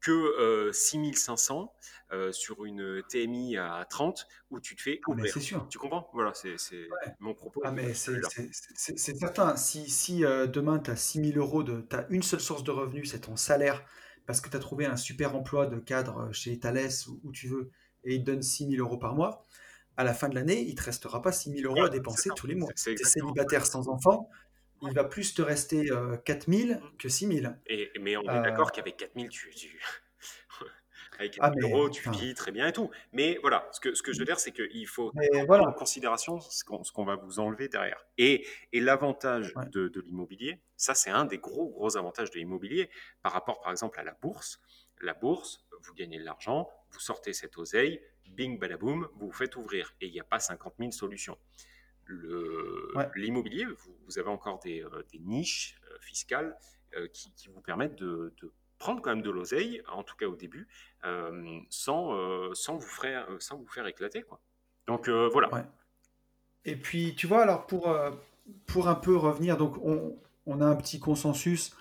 [0.00, 1.72] que euh, 6500
[2.10, 5.66] euh, sur une TMI à 30 où tu te fais ah, c'est sûr.
[5.68, 6.08] Tu comprends?
[6.12, 6.56] Voilà, c'est
[7.20, 7.60] mon propos.
[7.64, 8.20] Ah, mais c'est
[8.98, 9.56] certain.
[9.56, 13.10] Si, si euh, demain tu as 6000 euros, tu as une seule source de revenus,
[13.10, 13.84] c'est ton salaire,
[14.26, 17.48] parce que tu as trouvé un super emploi de cadre chez Thales ou où tu
[17.48, 17.70] veux,
[18.04, 19.44] et ils te donnent 6000 euros par mois,
[19.98, 22.54] à la fin de l'année, il te restera pas 6000 euros à dépenser tous les
[22.54, 22.70] mois.
[22.72, 24.30] Tu es célibataire sans enfant,
[24.82, 25.90] il va plus te rester
[26.24, 27.58] 4000 euh, que 6000.
[27.66, 29.80] Et, mais on est euh, d'accord qu'avec 4000, tu, tu...
[31.18, 32.90] avec 4000 ah, euros, tu vis très bien et tout.
[33.12, 35.12] Mais voilà, ce que, ce que je veux dire, c'est qu'il faut
[35.46, 38.04] prendre en considération ce qu'on va vous enlever derrière.
[38.16, 42.90] Et, et l'avantage de, de l'immobilier, ça c'est un des gros, gros avantages de l'immobilier
[43.22, 44.60] par rapport par exemple à la bourse,
[45.00, 48.00] La bourse, vous gagnez de l'argent, vous sortez cette oseille,
[48.30, 49.94] bing, badaboum, vous vous faites ouvrir.
[50.00, 51.38] Et il n'y a pas 50 000 solutions.
[53.14, 56.56] L'immobilier, vous, avez encore des, euh, niches euh, fiscales
[56.96, 58.32] euh, qui, vous permettent de,
[58.78, 60.68] prendre quand même de l'oseille, en tout cas au début,
[61.68, 64.22] sans, vous faire, vous éclater.
[64.22, 64.40] Quoi.
[64.86, 65.68] Donc voilà.
[66.64, 67.92] Et puis, tu vois, alors pour,
[68.66, 71.74] pour un peu revenir, donc on, on a un petit consensus.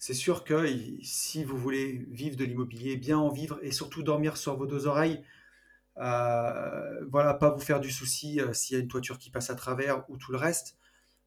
[0.00, 0.66] C'est sûr que
[1.04, 4.88] si vous voulez vivre de l'immobilier, bien en vivre et surtout dormir sur vos deux
[4.88, 5.22] oreilles,
[5.94, 10.04] voilà, pas vous faire du souci s'il y a une toiture qui passe à travers
[10.10, 10.79] ou tout le reste.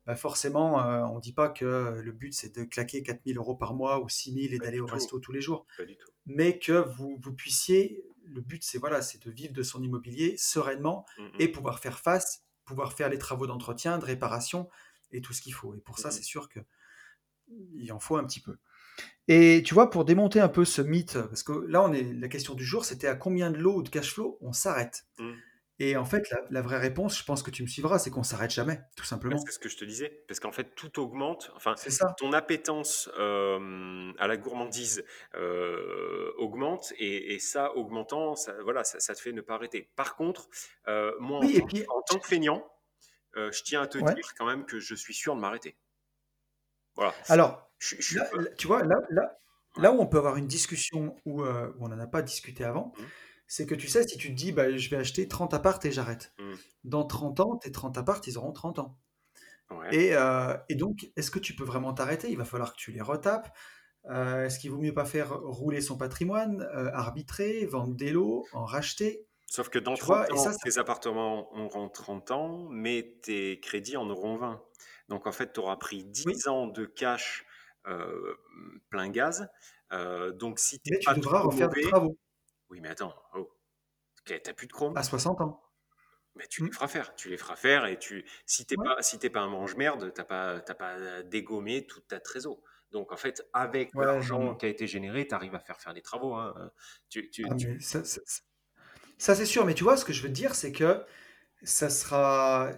[0.06, 3.56] Bah forcément, euh, on ne dit pas que le but c'est de claquer 4000 euros
[3.56, 5.66] par mois ou 6000 et d'aller au resto tous les jours.
[6.26, 10.36] Mais que vous, vous puissiez, le but c'est voilà, c'est de vivre de son immobilier
[10.38, 11.32] sereinement mmh, mmh.
[11.40, 14.70] et pouvoir faire face, pouvoir faire les travaux d'entretien, de réparation
[15.12, 15.74] et tout ce qu'il faut.
[15.74, 16.60] Et pour ça, mmh, c'est sûr que
[17.76, 18.58] il en faut un petit peu.
[19.28, 22.28] Et tu vois, pour démonter un peu ce mythe, parce que là, on est, la
[22.28, 25.06] question du jour, c'était à combien de lots ou de cash flow on s'arrête?
[25.18, 25.32] Mmh.
[25.86, 28.52] Et en fait, la, vraie réponse, je pense que tu me suivras, c'est qu'on s'arrête
[28.52, 29.38] jamais, tout simplement.
[29.38, 31.52] C'est ce que je te disais, parce qu'en fait, tout augmente.
[31.58, 32.16] Enfin, ça.
[32.18, 35.04] ton appétence euh, à la gourmandise
[35.36, 39.92] euh, augmente, et, ça, augmentant, ça, voilà, ça, te fait ne pas arrêter.
[39.98, 40.48] Par contre,
[40.88, 42.66] euh, moi, en, tant, que feignant,
[43.36, 45.76] je tiens à te dire quand même que je suis sûr de m'arrêter.
[46.96, 47.14] Voilà.
[47.28, 47.70] Alors,
[48.58, 49.38] tu vois, là, là,
[49.76, 53.04] là où on peut avoir une discussion où, on n'en a pas discuté avant, mmh.
[53.54, 55.92] C'est que tu sais, si tu te dis, bah, je vais acheter 30 appartes et
[55.92, 56.34] j'arrête.
[56.40, 56.54] Mmh.
[56.86, 58.98] Dans 30 ans, tes 30 appartes, ils auront 30 ans.
[59.92, 62.32] Et, euh, et, donc, est-ce que tu peux vraiment t'arrêter?
[62.32, 63.56] Il va falloir que tu les retapes.
[64.10, 68.66] Euh, est-ce qu'il vaut mieux pas faire rouler son patrimoine, arbitrer, vendre des lots, en
[68.66, 69.28] racheter?
[69.46, 74.36] Sauf que dans 30 ans, tes appartements auront 30 ans, mais tes crédits en auront
[74.36, 74.64] 20.
[75.10, 77.46] Donc en fait, tu auras pris 10 ans de cash
[77.86, 78.36] euh,
[78.90, 79.48] plein gaz.
[79.92, 82.18] Euh, donc si tu tu devras refaire des travaux.
[82.74, 83.56] Oui, mais attends, oh.
[84.26, 84.98] tu n'as plus de chrome?
[84.98, 85.62] À 60 ans.
[86.36, 86.74] Mais tu les mmh.
[86.74, 90.12] feras faire, tu les feras faire et tu, si t'es pas, si pas un mange-merde,
[90.16, 92.60] t'as pas, pas dégommé toute ta trésor.
[92.90, 96.02] Donc en fait, avec l'argent qui a été généré, tu arrives à faire faire des
[96.02, 96.34] travaux.
[96.34, 96.72] Hein.
[97.10, 98.02] Tu, tu, ah, Ça,
[99.20, 101.06] ça c'est sûr, mais tu vois, ce que je veux te dire, c'est que
[101.62, 102.72] ça sera,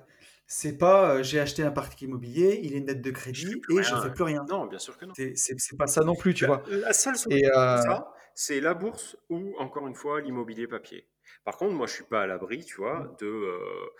[0.48, 4.02] c'est pas j'ai acheté un parc immobilier, il est net de crédit et je ne
[4.02, 4.46] fais plus rien.
[4.50, 5.14] Non, bien sûr que non.
[5.16, 6.62] C'est pas ça non plus, tu vois.
[6.68, 11.10] La seule solution, ça, c'est la bourse ou encore une fois l'immobilier papier.
[11.44, 13.16] Par contre, moi, je suis pas à l'abri, tu vois, mmh.
[13.22, 13.92] de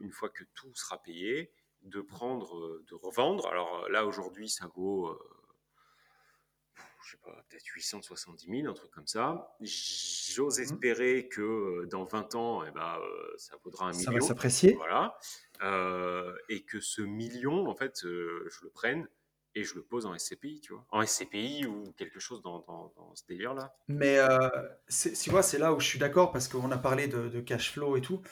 [0.00, 1.52] une fois que tout sera payé,
[1.82, 3.48] de prendre, de revendre.
[3.48, 5.18] Alors là, aujourd'hui, ça vaut
[7.02, 9.56] je sais pas, peut-être 870 000, un truc comme ça.
[9.60, 10.62] J'ose mmh.
[10.62, 12.98] espérer que dans 20 ans, eh ben,
[13.36, 14.04] ça vaudra un million.
[14.04, 14.74] Ça va s'apprécier.
[14.74, 15.18] Voilà.
[15.62, 19.08] Euh, et que ce million, en fait, euh, je le prenne
[19.54, 20.86] et je le pose en SCPI, tu vois.
[20.90, 23.74] En SCPI ou quelque chose dans, ce délire-là.
[23.88, 24.48] Mais euh,
[24.88, 27.96] tu vois, c'est là où je suis d'accord parce qu'on a parlé de, cash flow
[27.96, 28.22] et tout.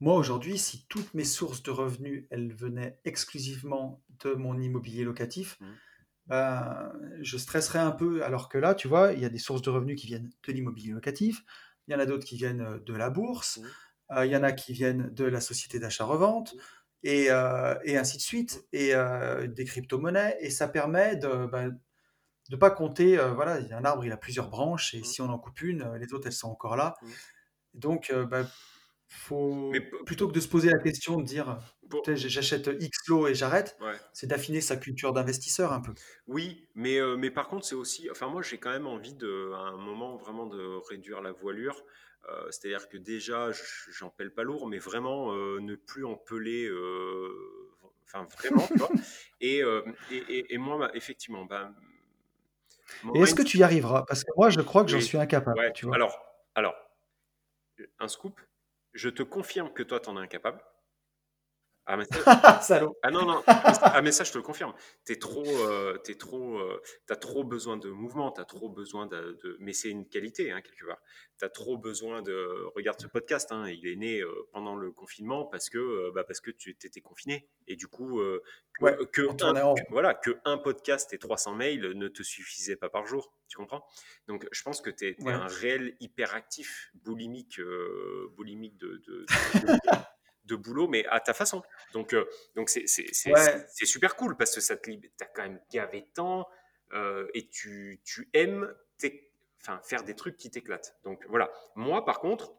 [0.00, 5.58] Moi, aujourd'hui, si toutes mes sources de revenus, elles venaient exclusivement de mon immobilier locatif,
[5.60, 5.66] mmh.
[6.26, 8.22] ben, je stresserais un peu.
[8.24, 10.52] Alors que là, tu vois, il y a des sources de revenus qui viennent de
[10.52, 11.42] l'immobilier locatif,
[11.86, 13.58] il y en a d'autres qui viennent de la bourse.
[13.58, 13.66] Mmh.
[14.12, 16.54] Euh, il y en a qui viennent de la société d'achat-revente,
[17.02, 21.46] et, euh, et, ainsi de suite, et euh, des crypto-monnaies, et ça permet de ne
[21.46, 21.64] bah,
[22.50, 25.04] de pas compter, voilà, un arbre, il a plusieurs branches, et mmh.
[25.04, 26.96] si on en coupe une, les autres, elles sont encore là.
[27.00, 27.08] Mmh.
[27.74, 28.44] Donc, bah,
[29.06, 29.72] faut,
[30.04, 31.58] plutôt que de se poser la question de dire
[32.14, 33.78] j'achète X lot et j'arrête,
[34.12, 35.92] c'est d'affiner sa culture d'investisseur un peu.
[36.26, 38.10] Oui, mais, mais par contre, c'est aussi.
[38.10, 41.84] Enfin, moi, j'ai quand même envie de, à un moment vraiment de réduire la voilure.
[42.28, 43.50] Euh, c'est-à-dire que déjà,
[43.88, 47.30] j'en pèle pas lourd, mais vraiment euh, ne plus en peler, euh,
[48.04, 48.68] enfin vraiment,
[49.40, 49.62] Et,
[50.10, 51.72] et, et, moi, bah, effectivement, bah,
[53.14, 54.04] est-ce que tu y arriveras?
[54.06, 55.72] Parce que moi, je crois que j'en suis incapable.
[55.74, 55.94] tu vois.
[55.94, 56.18] Alors,
[56.54, 56.74] alors,
[57.98, 58.40] un scoop,
[58.92, 60.60] je te confirme que toi, tu en es incapable.
[61.92, 62.04] Ah, mais
[62.62, 62.96] Salaud.
[63.02, 63.42] Ah non, non.
[63.48, 64.72] Ah, mais ça, je te le confirme.
[65.04, 69.08] Tu trop, euh, es trop, euh, as trop besoin de mouvement, tu as trop besoin
[69.08, 69.56] de.
[69.58, 71.02] Mais c'est une qualité, hein, quelque part.
[71.40, 72.70] Tu as trop besoin de.
[72.76, 76.40] Regarde ce podcast, hein, il est né euh, pendant le confinement parce que, bah, parce
[76.40, 77.48] que tu étais confiné.
[77.66, 78.20] Et du coup,
[78.78, 83.34] que, un, voilà, que un podcast et 300 mails ne te suffisaient pas par jour.
[83.48, 83.84] Tu comprends?
[84.28, 87.60] Donc, je pense que tu es, un réel hyperactif, boulimique,
[88.36, 89.78] boulimique de, de de
[90.54, 91.62] boulot, mais à ta façon.
[91.92, 92.24] Donc, euh,
[92.56, 92.86] donc c'est,
[93.84, 96.48] super cool parce que ça te as quand même gavé tant
[96.92, 98.72] euh, et tu, tu aimes
[99.62, 100.96] enfin, faire des trucs qui t'éclatent.
[101.04, 101.50] Donc voilà.
[101.74, 102.52] Moi, par contre,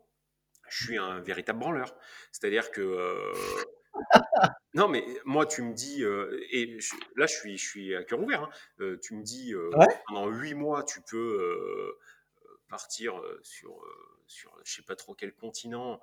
[0.69, 1.95] je suis un véritable branleur.
[2.31, 2.81] C'est-à-dire que.
[2.81, 3.33] Euh,
[4.73, 6.77] non, mais moi, tu me dis, et
[7.17, 8.43] là, je suis, je suis à cœur ouvert.
[8.43, 9.53] Hein, tu me dis,
[10.07, 11.97] pendant huit mois, tu peux
[12.69, 13.83] partir sur,
[14.27, 15.99] sur je sais pas trop quel continent,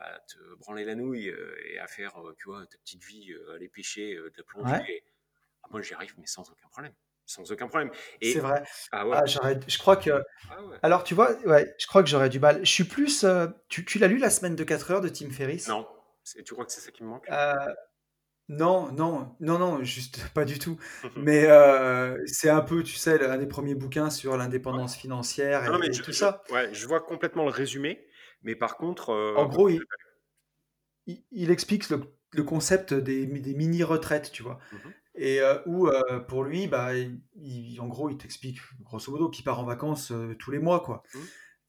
[0.00, 1.32] à te branler la nouille
[1.64, 5.04] et à faire, tu vois, ta petite vie, aller pêcher, de la plongée.
[5.62, 6.94] Ah, moi, j'y arrive, mais sans aucun problème
[7.26, 7.90] sans aucun problème.
[8.22, 8.62] C'est vrai.
[8.92, 9.16] Ah ouais.
[9.16, 9.24] Ah,
[9.66, 10.10] je crois que.
[10.50, 12.60] Ah Alors, tu vois, ouais, je crois que j'aurais du mal.
[12.64, 13.24] Je suis plus.
[13.24, 15.68] Euh, tu, tu l'as lu la semaine de 4 heures de Tim Ferriss?
[15.68, 15.86] Non.
[16.44, 17.28] Tu crois que c'est ça qui me manque?
[17.30, 17.52] Euh,
[18.48, 20.78] Non, non, non, non, juste pas du tout.
[21.16, 25.68] mais euh, c'est un peu, tu sais, un des premiers bouquins sur l'indépendance financière et,
[25.68, 26.42] non, mais tout ça.
[26.50, 28.06] Ouais, je vois complètement le résumé,
[28.46, 29.10] mais par contre.
[29.36, 29.82] en gros, il,
[31.30, 32.00] il, explique le,
[32.32, 34.58] le concept des, des mini-retraites, tu vois.
[34.72, 39.30] Mmh et euh, où euh, pour lui, bah, il, en gros, il t'explique grosso modo
[39.30, 41.02] qu'il part en vacances euh, tous les mois, quoi.
[41.14, 41.18] Mmh.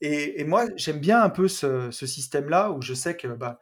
[0.01, 3.59] Et, et moi, j'aime bien un peu ce, ce système-là où je sais que bah,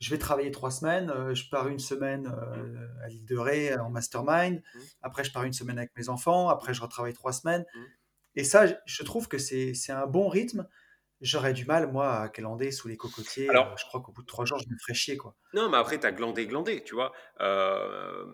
[0.00, 3.02] je vais travailler trois semaines, je pars une semaine mmh.
[3.04, 4.78] à l'île de Ré en mastermind, mmh.
[5.02, 7.64] après je pars une semaine avec mes enfants, après je retravaille trois semaines.
[8.34, 10.66] Et ça, je trouve que c'est un bon rythme.
[11.20, 13.48] J'aurais du mal, moi, à glander sous les cocotiers.
[13.48, 15.34] Alors, je crois qu'au bout de trois jours, je me ferais chier, quoi.
[15.54, 17.12] Non, mais après, tu as glandé, glandé, tu vois.
[17.40, 18.26] Euh,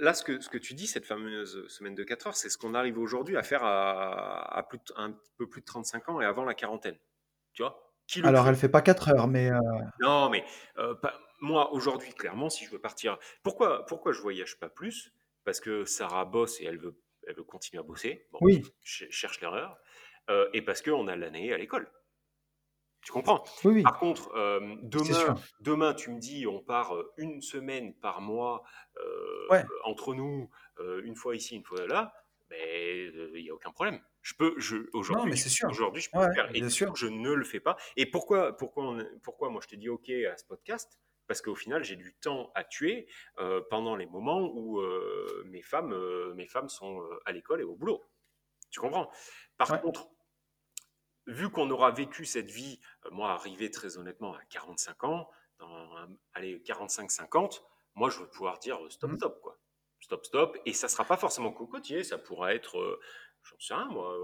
[0.00, 2.58] Là, ce que, ce que tu dis, cette fameuse semaine de 4 heures, c'est ce
[2.58, 6.44] qu'on arrive aujourd'hui à faire à, plus un peu plus de 35 ans et avant
[6.44, 6.98] la quarantaine.
[7.52, 7.92] Tu vois
[8.24, 9.50] Alors, elle fait pas 4 heures, mais.
[9.50, 9.60] Euh
[10.00, 10.44] non, mais
[10.78, 10.94] euh,
[11.40, 13.18] moi, aujourd'hui, clairement, si je veux partir.
[13.42, 15.12] Pourquoi, pourquoi je voyage pas plus?
[15.44, 18.26] Parce que Sarah bosse et elle veut, elle veut continuer à bosser.
[18.40, 18.64] oui.
[18.82, 19.78] Je cherche l'erreur.
[20.30, 21.90] Euh, et parce qu'on a l'année à l'école.
[23.06, 23.44] Tu comprends?
[23.62, 28.20] Oui, Par contre, euh, demain, demain, tu me dis, on part euh, une semaine par
[28.20, 28.64] mois
[28.96, 30.50] euh, entre nous,
[31.04, 32.12] une fois ici, une fois là,
[32.50, 34.00] mais il n'y a aucun problème.
[34.22, 36.50] Je peux, je, aujourd'hui, aujourd'hui, je peux le faire.
[36.50, 36.96] Et bien sûr.
[36.96, 37.76] je ne le fais pas.
[37.96, 40.98] Et pourquoi, pourquoi, pourquoi moi je te dis OK à ce podcast?
[41.28, 43.06] Parce qu'au final, j'ai du temps à tuer
[43.70, 44.82] pendant les moments où
[45.44, 45.94] mes femmes,
[46.34, 48.02] mes femmes sont à l'école et au boulot.
[48.70, 49.08] Tu comprends?
[49.58, 50.08] Par contre,
[51.26, 55.88] vu qu'on aura vécu cette vie, euh, moi arrivé très honnêtement à 45 ans, dans,
[56.34, 57.62] allez 45-50,
[57.94, 59.16] moi je veux pouvoir dire euh, stop mmh.
[59.16, 59.58] stop quoi,
[60.00, 63.00] stop stop, et ça sera pas forcément cocotier, ça pourra être, euh,
[63.42, 64.14] j'en sais rien moi,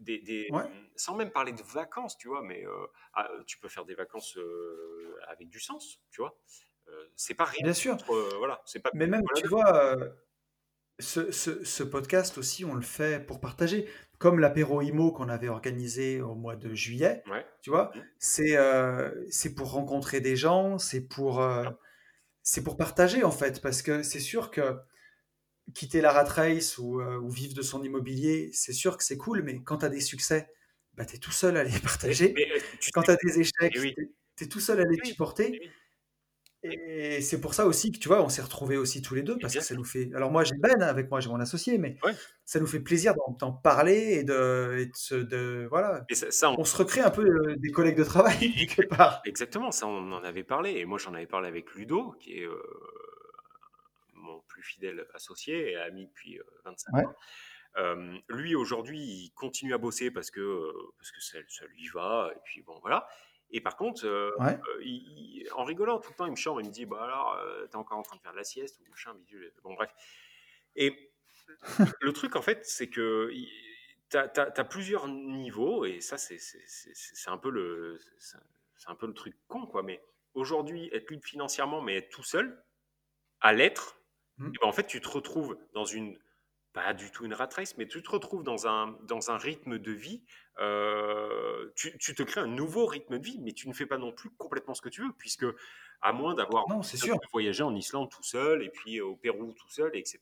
[0.00, 0.50] des,
[0.96, 2.64] sans même parler de vacances, tu vois, mais
[3.14, 4.36] ah, tu peux faire des vacances
[5.28, 6.38] avec du sens, tu vois.
[7.16, 7.62] c'est pas rien.
[7.62, 7.96] Bien sûr.
[8.36, 8.90] voilà, c'est pas.
[8.92, 9.96] Mais même, tu vois,
[11.02, 13.86] ce, ce, podcast aussi, on le fait pour partager
[14.18, 17.24] comme l'apéro IMO qu'on avait organisé au mois de juillet,
[17.60, 18.00] tu vois, mmh.
[18.18, 21.64] c'est euh, c'est pour rencontrer des gens, c'est pour, euh,
[22.42, 24.76] c'est pour partager en fait, parce que c'est sûr que
[25.74, 29.16] quitter la rat race ou, euh, ou vivre de son immobilier, c'est sûr que c'est
[29.16, 30.48] cool, mais quand tu as des succès,
[30.94, 32.34] bah, tu es tout seul à les partager.
[32.92, 33.94] quand tu as des échecs, eh
[34.36, 35.50] tu es, tout seul à les supporter.
[35.52, 35.70] Eh
[36.64, 39.36] et c'est pour ça aussi que tu vois, on s'est retrouvés aussi tous les deux
[39.38, 40.10] parce que ça nous fait.
[40.14, 41.96] Alors moi j'ai Ben avec moi, j'ai mon associé, mais
[42.44, 46.06] ça nous fait plaisir d'en parler et de, de, voilà.
[46.56, 46.64] on...
[46.64, 49.22] se recrée un peu euh, des collègues de travail quelque part.
[49.24, 52.46] Exactement, ça on en avait parlé et moi j'en avais parlé avec Ludo qui est
[52.46, 52.62] euh,
[54.14, 56.94] mon plus fidèle associé et ami depuis 25
[57.78, 58.20] euh, ans.
[58.28, 62.38] lui aujourd'hui il continue à bosser parce que parce que ça, ça lui va et
[62.44, 63.08] puis bon voilà.
[63.52, 66.72] Et par contre, euh, euh, en rigolant tout le temps, il me chante, il me
[66.72, 68.80] dit Bah alors, euh, t'es encore en train de faire de la sieste?
[68.80, 69.52] ou machin, bidule.
[69.62, 69.92] Bon, bref.
[70.74, 71.12] Et
[72.00, 73.30] le truc, en fait, c'est que
[74.08, 76.38] t'as as, plusieurs niveaux, et ça, c'est
[77.26, 77.98] un, peu le,
[78.86, 79.82] un peu le truc con, quoi.
[79.82, 82.64] Mais aujourd'hui, être libre financièrement, mais être tout seul,
[83.40, 84.00] à l'être,
[84.38, 84.50] mmh.
[84.60, 86.18] ben, en fait, tu te retrouves dans une
[86.72, 89.78] pas du tout une rat race, mais tu te retrouves dans un, dans un rythme
[89.78, 90.24] de vie,
[90.58, 93.98] euh, tu, tu, te crées un nouveau rythme de vie, mais tu ne fais pas
[93.98, 95.46] non plus complètement ce que tu veux, puisque
[96.02, 96.66] à moins d'avoir
[97.32, 100.18] voyagé en Islande tout seul, et puis au Pérou tout seul, etc.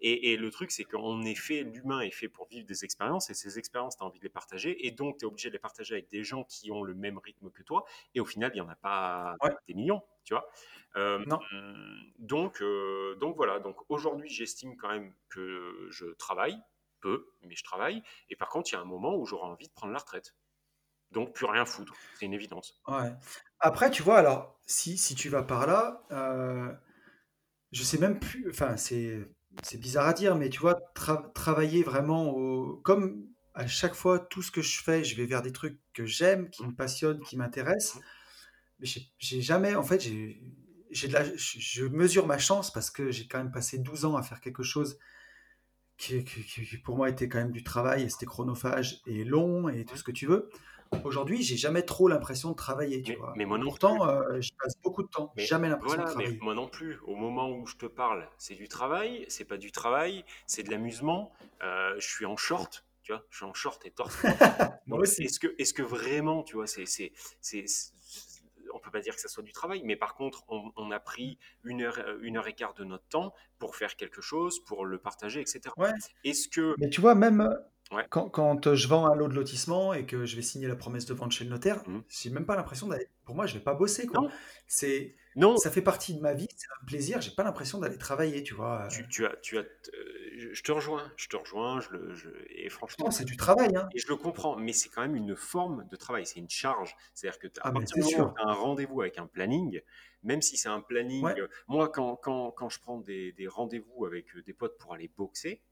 [0.00, 3.30] Et, et, le truc, c'est qu'on est fait, l'humain est fait pour vivre des expériences,
[3.30, 5.54] et ces expériences, tu as envie de les partager, et donc tu es obligé de
[5.54, 7.84] les partager avec des gens qui ont le même rythme que toi,
[8.14, 9.36] et au final, il n'y en a pas
[9.68, 10.50] des millions, tu vois.
[10.96, 11.38] Euh, non.
[12.18, 16.58] Donc, euh, donc voilà, donc aujourd'hui j'estime quand même que je travaille,
[17.00, 19.68] peu, mais je travaille, et par contre il y a un moment où j'aurai envie
[19.68, 20.34] de prendre la retraite.
[21.10, 22.80] Donc plus rien foutre, c'est une évidence.
[22.86, 23.12] Ouais.
[23.60, 26.70] Après, tu vois, alors, si, si tu vas par là, euh,
[27.72, 29.26] je sais même plus, enfin c'est
[29.62, 30.76] c'est bizarre à dire, mais tu vois,
[31.34, 35.42] travailler vraiment au, comme à chaque fois, tout ce que je fais, je vais vers
[35.42, 36.76] des trucs que j'aime, qui me mmh.
[36.76, 37.96] passionnent, qui m'intéressent.
[37.96, 38.00] Mmh.
[38.78, 38.86] Mais
[39.18, 40.40] j'ai jamais, en fait, j'ai
[40.90, 44.16] j'ai de la, je mesure ma chance parce que j'ai quand même passé 12 ans
[44.16, 44.98] à faire quelque chose
[45.98, 46.24] qui,
[46.84, 50.04] pour moi était quand même du travail et c'était chronophage et long et tout ce
[50.04, 50.48] que tu veux.
[51.04, 53.34] Aujourd'hui, j'ai jamais trop l'impression de travailler, tu mais, vois.
[53.36, 56.38] Mais moi non Pourtant, euh, je passe beaucoup de temps, mais jamais l'impression de travailler.
[56.40, 56.98] moi non plus.
[57.04, 60.70] Au moment où je te parle, c'est du travail, c'est pas du travail, c'est de
[60.70, 61.30] l'amusement.
[61.62, 64.16] Euh, je suis en short, tu vois, je suis en short et torse.
[64.86, 65.24] Moi aussi.
[65.24, 67.92] est-ce que, est-ce que vraiment, tu vois, c'est, c'est, c'est, c'est-
[68.78, 71.00] on peut pas dire que ça soit du travail, mais par contre, on, on a
[71.00, 74.84] pris une heure, une heure et quart de notre temps pour faire quelque chose, pour
[74.86, 75.60] le partager, etc.
[75.76, 75.90] Ouais.
[76.24, 77.54] Est-ce que, Mais tu vois, même euh,
[77.90, 78.04] Ouais.
[78.10, 80.76] quand, quand, euh, je vends un lot de lotissement et que je vais signer la
[80.76, 82.02] promesse de vente chez le notaire, Mhm.
[82.08, 83.08] j'ai même pas l'impression d'aller.
[83.24, 84.28] Pour moi, je vais pas bosser, quoi.
[84.66, 87.20] C'est, non, ça fait partie de ma vie, c'est un plaisir.
[87.20, 88.82] J'ai pas l'impression d'aller travailler, tu vois.
[88.84, 88.88] euh.
[88.88, 92.28] tu, tu as, tu as, euh, je- te rejoins, je te rejoins, je le, je-
[92.50, 93.88] et franchement, Non, c'est du travail, hein.
[93.94, 96.94] Et je le comprends, mais c'est quand même une forme de travail, c'est une charge.
[97.14, 98.26] C'est-à-dire que à Ah, mais partir du moment sûr.
[98.32, 99.80] où tu as un rendez-vous avec un planning,
[100.22, 101.40] même si c'est un planning, Ouais.
[101.40, 105.08] euh, moi quand, quand, quand je prends des, des rendez-vous avec des potes pour aller
[105.16, 105.62] boxer,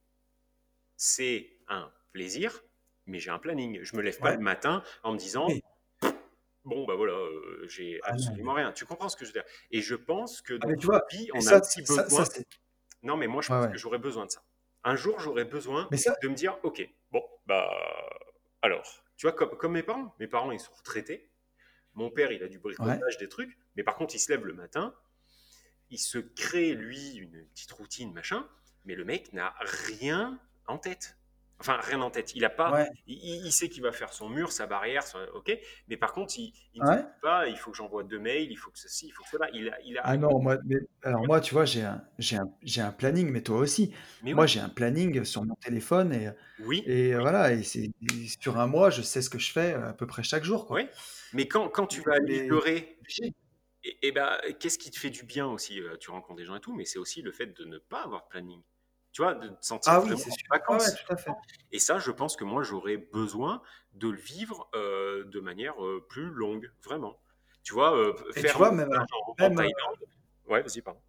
[0.96, 2.62] c'est un plaisir,
[3.06, 3.80] mais j'ai un planning.
[3.82, 4.36] Je me lève pas Ouais.
[4.36, 5.48] le matin en me disant.
[6.66, 8.18] Bon bah voilà, euh, j'ai Ah non.
[8.18, 8.72] absolument rien.
[8.72, 9.44] Tu comprends ce que je veux dire?
[9.70, 12.24] Et je pense que Ah, dans tu vois, vie, on a ça, besoin.
[12.24, 12.40] ça,
[13.02, 13.72] non, mais moi je pense ouais.
[13.72, 14.42] que j'aurais besoin de ça.
[14.84, 17.68] Un jour, j'aurais besoin de me dire, ok, bon, bah,
[18.62, 18.84] alors,
[19.16, 21.30] tu vois, comme, comme mes parents, mes parents, ils sont retraités.
[21.94, 24.52] Mon père, il a du bricolage, des trucs, mais par contre, il se lève le
[24.52, 24.94] matin,
[25.90, 28.46] il se crée, lui, une petite routine, machin,
[28.84, 31.16] mais le mec n'a rien en tête.
[31.58, 32.34] Enfin, rien en tête.
[32.34, 32.86] Il a pas, ouais.
[33.06, 36.52] il, sait qu'il va faire son mur, sa barrière, son- ok, mais par contre, il,
[36.74, 36.96] il ne Ouais.
[36.96, 39.30] dit pas, il faut que j'envoie deux mails, il faut que ceci, il faut que
[39.30, 39.48] cela.
[39.52, 42.36] Il a, il a, Ah non, moi, mais, alors moi, tu vois, j'ai un, j'ai
[42.36, 43.92] un, j'ai un planning, mais toi aussi.
[44.22, 47.20] mais Moi, oui, j'ai un planning sur mon téléphone et, oui, et oui.
[47.20, 47.90] voilà, et c'est
[48.40, 50.76] sur un mois, je sais ce que je fais à peu près chaque jour, quoi.
[50.76, 50.88] Oui,
[51.32, 52.18] mais quand, quand tu vas
[53.84, 56.56] et, et ben, qu'est-ce qui te fait du bien aussi euh, Tu rencontres des gens
[56.56, 58.62] et tout, mais c'est aussi le fait de ne pas avoir de planning.
[59.16, 60.94] Tu vois, de te sentir Ah oui, vraiment c'est en ouais, vacances.
[61.72, 63.62] Et ça, je pense que moi, j'aurais besoin
[63.94, 67.18] de le vivre euh, de manière euh, plus longue, vraiment.
[67.62, 69.96] Tu vois, euh, Et tu faire vois, même, en, même, Thaïlande.
[70.50, 71.00] Ouais, vas-y, pardon.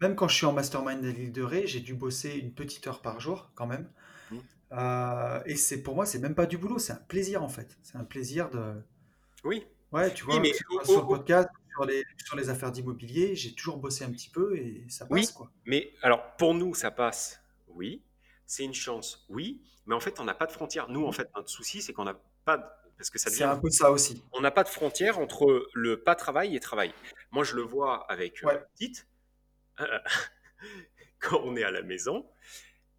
[0.00, 2.86] même quand je suis en mastermind à l'île de Ré, j'ai dû bosser une petite
[2.86, 3.92] heure par jour, quand même.
[4.30, 4.38] Mm.
[4.72, 7.76] Euh, et c'est pour moi, c'est même pas du boulot, c'est un plaisir en fait.
[7.82, 8.82] C'est un plaisir de.
[9.44, 12.50] Oui, Ouais, tu oui, vois, mais au- soit sur le podcast, sur les, sur les
[12.50, 15.50] affaires d'immobilier, j'ai toujours bossé un petit peu et ça oui, passe quoi.
[15.66, 17.40] mais alors pour nous, ça passe.
[17.68, 18.02] Oui,
[18.46, 19.24] c'est une chance.
[19.28, 20.88] Oui, mais en fait, on n'a pas de frontières.
[20.88, 22.64] Nous, en fait, notre souci, c'est qu'on n'a pas de...
[22.96, 24.22] parce que ça C'est un peu ça aussi.
[24.32, 26.92] on n'a pas de frontière entre le pas travail et travail.
[27.30, 28.54] Moi, je le vois avec euh, Ouais.
[28.54, 29.06] ma petite.
[29.80, 29.98] Euh,
[31.20, 32.26] quand on est à la maison,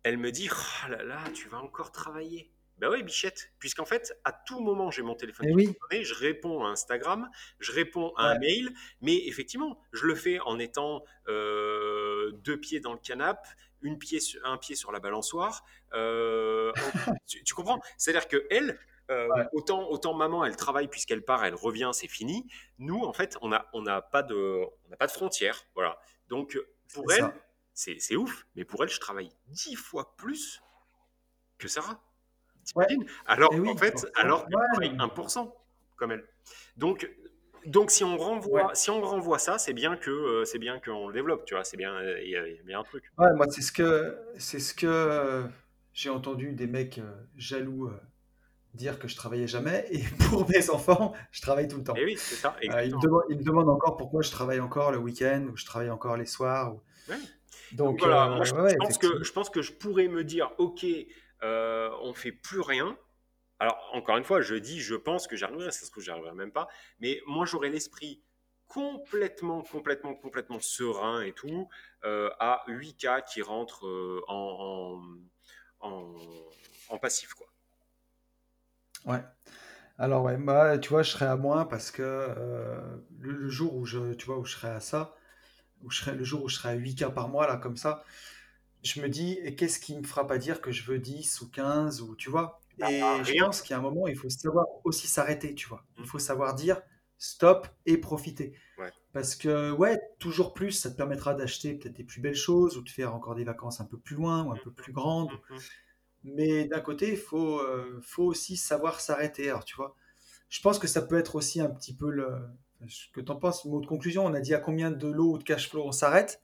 [0.04, 2.52] elle me dit Oh là là, tu vas encore travailler.
[2.78, 5.56] Ben oui, bichette, puisqu'en fait, à tout moment, j'ai mon téléphone Et qui
[5.92, 10.40] oui, je réponds à Instagram, je réponds à un mail, mais effectivement, je le fais
[10.42, 13.48] en étant euh, deux pieds dans le canapé,
[13.82, 15.64] une pied sur- un pied sur la balançoire.
[15.94, 16.72] euh,
[17.28, 17.80] tu, tu comprends?
[17.98, 18.78] C'est-à-dire que elle,
[19.10, 22.46] euh, ouais, autant, autant maman, elle travaille puisqu'elle part, elle revient, c'est fini.
[22.80, 25.64] Nous, en fait, on n'a on n'a pas, de, on n'a pas de frontières.
[25.76, 25.98] Voilà.
[26.28, 26.60] Donc,
[26.94, 27.32] pour elle,
[27.74, 30.62] c'est ouf, mais pour elle, je travaille dix fois plus
[31.58, 32.02] que Sarah.
[33.26, 34.12] Alors qu'en oui, fait, forcément.
[34.16, 35.54] alors Ouais, travaille non, 1%
[35.96, 36.26] comme elle.
[36.78, 37.10] Donc,
[37.66, 38.24] donc si on ouais.
[38.24, 41.54] renvoie, si on renvoie ça, c'est bien que euh, c'est bien qu'on le développe, tu
[41.56, 41.64] vois.
[41.64, 43.12] C'est bien, euh, il y, a bien un truc.
[43.18, 45.44] Ouais, moi, c'est ce que, c'est ce que euh,
[45.94, 47.90] j'ai entendu des mecs euh, jaloux
[48.74, 49.86] dire que je travaillais jamais.
[49.90, 51.94] Et pour mes enfants, je travaille tout le Et temps.
[51.96, 54.98] oui, c'est ça, ils me demandent, ils me demandent encore pourquoi je travaille encore le
[54.98, 56.76] week-end ou je travaille encore les soirs.
[56.76, 57.18] ou- Ouais.
[57.72, 60.86] Donc, Donc voilà, moi je, pense que je pense que je pourrais me dire, ok,
[61.44, 62.98] euh, on fait plus rien.
[63.60, 66.52] Alors encore une fois, je dis, je pense que j'arriverai, c'est ce que j'arriverai même
[66.52, 66.68] pas.
[67.00, 68.22] Mais moi j'aurais l'esprit
[68.68, 71.70] complètement, complètement, complètement serein et tout
[72.04, 75.02] euh, à 8K qui rentrent euh, en,
[75.80, 77.34] en, passif.
[79.06, 79.22] Ouais.
[79.98, 83.86] Alors, ouais, moi, tu vois, je serais à moins parce que euh, le, jour où
[83.86, 85.16] je, tu vois, où je serais à ça,
[85.84, 88.04] où je serais, le jour où je serais à 8K par mois, là, comme ça,
[88.86, 91.50] je me dis, et qu'est-ce qui me fera pas dire que je veux 10 ou
[91.50, 92.62] 15 ou, tu vois?
[92.78, 93.46] Bah, Et je rien.
[93.46, 95.86] pense qu'il y a un moment, il faut savoir aussi s'arrêter, tu vois.
[96.00, 96.08] Il Mm.
[96.08, 96.82] faut savoir dire
[97.18, 98.58] stop et profiter.
[98.78, 98.92] Ouais.
[99.14, 102.84] Parce que, ouais, toujours plus, ça te permettra d'acheter peut-être des plus belles choses ou
[102.84, 105.34] de faire encore des vacances un peu plus loin ou un peu plus grandes.
[105.50, 105.70] Mhm.
[106.24, 109.50] Mais d'un côté, il faut, euh, faut aussi savoir s'arrêter.
[109.50, 109.96] Alors, tu vois,
[110.50, 112.30] je pense que ça peut être aussi un petit peu le.
[112.90, 115.34] Ce que tu en penses, mot de conclusion, on a dit à combien de lots
[115.34, 116.42] ou de cash flow on s'arrête.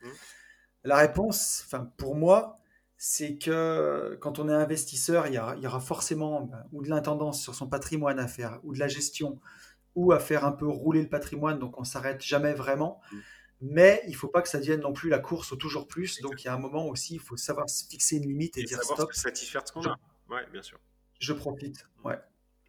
[0.84, 2.60] La réponse, enfin, pour moi,
[2.98, 6.84] c'est que quand on est investisseur, il y, a- il y aura forcément ben, ou
[6.84, 9.40] de l'intendance sur son patrimoine à faire, ou de la gestion,
[9.96, 13.02] ou à faire un peu rouler le patrimoine, donc on s'arrête jamais vraiment.
[13.12, 13.22] Mhm.
[13.64, 16.20] Mais il faut pas que ça devienne non plus la course au toujours plus.
[16.22, 18.62] Donc il y a un moment aussi, il faut savoir se fixer une limite et
[18.62, 20.00] Et dire savoir stop, satisfaire de ce qu'on a.
[20.30, 20.80] Ouais, bien sûr.
[21.20, 21.88] je profite.
[22.04, 22.18] Ouais.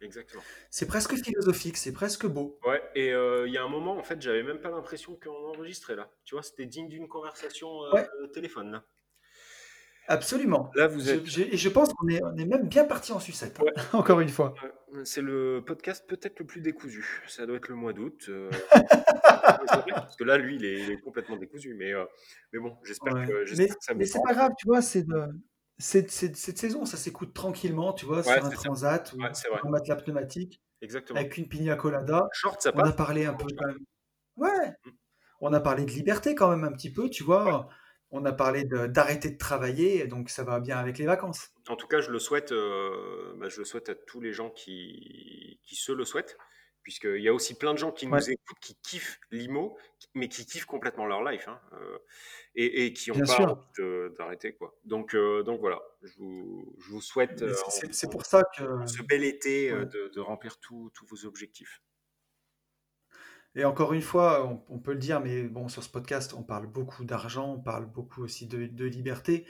[0.03, 0.43] Exactement.
[0.69, 2.59] C'est presque philosophique, c'est presque beau.
[2.65, 5.47] Ouais, et euh, il y a un moment, en fait, j'avais même pas l'impression qu'on
[5.49, 6.09] enregistrait là.
[6.25, 8.83] Tu vois, c'était digne d'une conversation euh, Ouais, téléphone là.
[10.07, 10.69] Absolument.
[10.75, 11.25] Là, vous êtes.
[11.25, 14.19] je et je pense qu'on est on est même bien parti en sucette, hein, encore
[14.19, 14.53] une fois.
[15.05, 17.23] C'est le podcast peut-être le plus décousu.
[17.27, 18.25] Ça doit être le mois d'août.
[18.27, 18.49] euh,
[19.87, 21.73] parce que là, lui, il est, il est complètement décousu.
[21.75, 21.93] Mais,
[22.51, 23.25] mais bon, j'espère Ouais.
[23.25, 24.81] que, Mais que ça mais c'est pas grave, tu vois?
[24.81, 25.15] C'est de
[25.83, 28.17] cette cette cette saison, ça s'écoute tranquillement, tu vois?
[28.17, 28.61] Ouais, Sur un c'est ça.
[28.63, 29.29] transat ou Ouais,
[29.63, 31.19] un matelas pneumatique Exactement.
[31.19, 32.27] avec une pina colada.
[32.33, 33.79] Short, ça On a parlé un peu quand même
[34.37, 34.69] ouais!
[34.85, 34.89] Mm.
[35.41, 37.67] On a parlé de liberté quand même un petit peu, tu vois?
[38.11, 41.49] On a parlé de d'arrêter de travailler, donc ça va bien avec les vacances.
[41.67, 44.49] En tout cas, je le souhaite, euh, bah, je le souhaite à tous les gens
[44.51, 46.37] qui, qui se le souhaitent,
[46.83, 48.19] puisqu'il y a aussi plein de gens qui Ouais.
[48.19, 49.77] nous écoutent, qui kiffent l'IMO,
[50.13, 51.97] mais qui kiffent complètement leur life, hein, euh,
[52.55, 54.77] et, et qui n'ont pas envie d'arrêter, quoi.
[54.85, 57.55] Donc, euh, donc voilà, je vous, je vous souhaite euh,
[57.91, 59.85] c'est pour ça que ce bel été ouais.
[59.85, 61.81] de, de remplir tous vos objectifs.
[63.55, 66.43] Et encore une fois, on, on peut le dire, mais bon, sur ce podcast, on
[66.43, 69.45] parle beaucoup d'argent, on parle beaucoup aussi de, de liberté.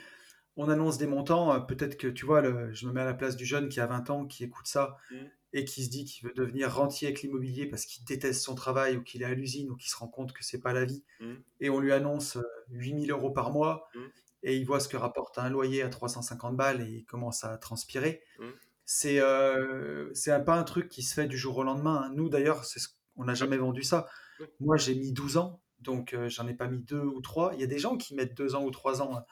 [0.56, 3.34] On annonce des montants, peut-être que tu vois, le- je me mets à la place
[3.34, 5.16] du jeune qui a 20 ans, qui écoute ça Mm.
[5.56, 8.96] Et qui se dit qu'il veut devenir rentier avec l'immobilier parce qu'il déteste son travail
[8.96, 11.04] ou qu'il est à l'usine ou qu'il se rend compte que c'est pas la vie.
[11.20, 11.34] Mm.
[11.60, 14.00] Et on lui annonce euh, 8000 euros par mois Mm.
[14.42, 17.56] et il voit ce que rapporte un loyer à 350 balles et il commence à
[17.56, 18.20] transpirer.
[18.40, 18.44] Mm.
[18.84, 22.02] C'est euh, c'est pas un truc qui se fait du jour au lendemain.
[22.04, 22.12] hein.
[22.14, 22.80] Nous, d'ailleurs, ce-
[23.16, 24.06] on n'a jamais vendu ça.
[24.40, 24.46] Oui.
[24.60, 27.52] Moi, j'ai mis 12 ans, donc euh, j'en ai pas mis deux ou trois.
[27.54, 29.24] Il y a des gens qui mettent deux ans ou trois ans.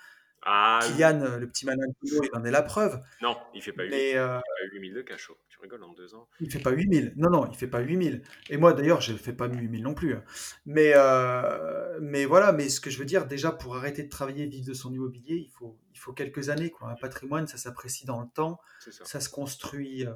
[0.45, 3.01] Ah, Kylian, euh, le petit Pino, il en est la preuve.
[3.21, 4.41] non, il fait pas 8 Mais euh,
[4.73, 5.37] 8000 de cachot.
[5.49, 6.29] Tu rigoles en deux ans.
[6.41, 7.13] il fait pas 8000.
[7.17, 8.23] Non, non, il fait pas 8000.
[8.51, 10.15] Et moi, d'ailleurs, je fais pas 8000 non plus.
[10.15, 10.25] hein.
[10.67, 14.47] Mais, euh, mais voilà, mais ce que je veux dire, déjà, pour arrêter de travailler,
[14.47, 16.71] vivre de son immobilier, il faut, il faut quelques années.
[16.71, 16.89] Quoi.
[16.91, 18.61] Un patrimoine, ça s'apprécie dans le temps.
[18.81, 19.05] Ça.
[19.05, 20.07] ça se construit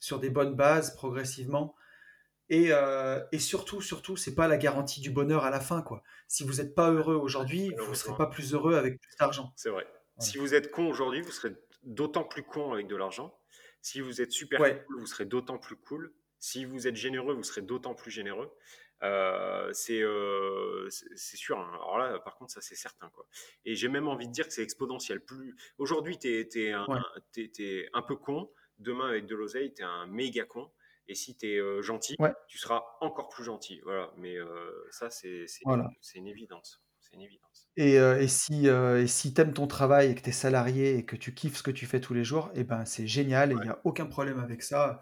[0.00, 1.74] sur des bonnes bases progressivement.
[2.50, 6.02] Et, euh, et surtout, surtout, c'est pas la garantie du bonheur à la fin, quoi.
[6.28, 9.52] Si vous n'êtes pas heureux aujourd'hui, vous ne serez pas plus heureux avec plus d'argent.
[9.56, 9.86] C'est vrai.
[10.18, 13.38] Si vous êtes con aujourd'hui, vous serez d'autant plus con avec de l'argent.
[13.82, 14.82] Si vous êtes super Ouais.
[14.86, 16.12] cool, vous serez d'autant plus cool.
[16.40, 18.50] Si vous êtes généreux, vous serez d'autant plus généreux.
[19.04, 21.56] Euh, c'est euh, c'est sûr.
[21.58, 21.70] hein.
[21.74, 23.08] Alors là, par contre, ça c'est certain.
[23.10, 23.26] Quoi.
[23.64, 25.20] Et j'ai même envie de dire que c'est exponentiel.
[25.24, 26.98] Plus aujourd'hui, tu es, Ouais.
[27.52, 28.50] t'es un peu con.
[28.78, 30.72] Demain, avec de l'oseille, tu es un méga con.
[31.08, 32.32] Et si tu es gentil, Ouais.
[32.48, 33.80] tu seras encore plus gentil.
[33.84, 34.12] Voilà.
[34.16, 34.36] Mais
[34.90, 35.88] ça, c'est Voilà.
[36.14, 36.82] une évidence.
[37.14, 37.70] Une évidence.
[37.78, 40.32] Et, euh, et si, euh, et si tu aimes ton travail et que tu es
[40.32, 43.06] salarié et que tu kiffes ce que tu fais tous les jours, eh ben, c'est
[43.06, 45.00] génial il n'y a aucun problème avec ça.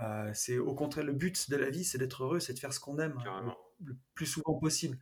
[0.00, 2.72] Euh, c'est au contraire le but de la vie, c'est d'être heureux, c'est de faire
[2.72, 4.98] ce qu'on aime hein, le, le plus souvent possible.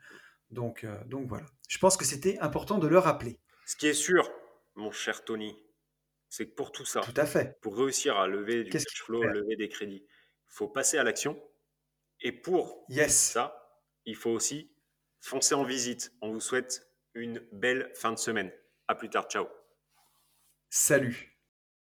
[0.51, 1.45] Donc, donc voilà.
[1.69, 3.39] Je pense que c'était important de le rappeler.
[3.67, 4.31] Ce qui est sûr,
[4.77, 5.63] mon cher Tony,
[6.31, 7.61] c'est que pour tout ça, Tout à fait.
[7.61, 10.07] pour réussir à lever du cash flow, lever des crédits,
[10.51, 11.41] faut passer à l'action.
[12.21, 13.33] Et pour Yes.
[13.33, 14.71] ça, il faut aussi
[15.21, 16.13] foncer en visite.
[16.21, 18.53] On vous souhaite une belle fin de semaine.
[18.89, 19.29] À plus tard.
[19.29, 19.47] Ciao.
[20.71, 21.30] Salut.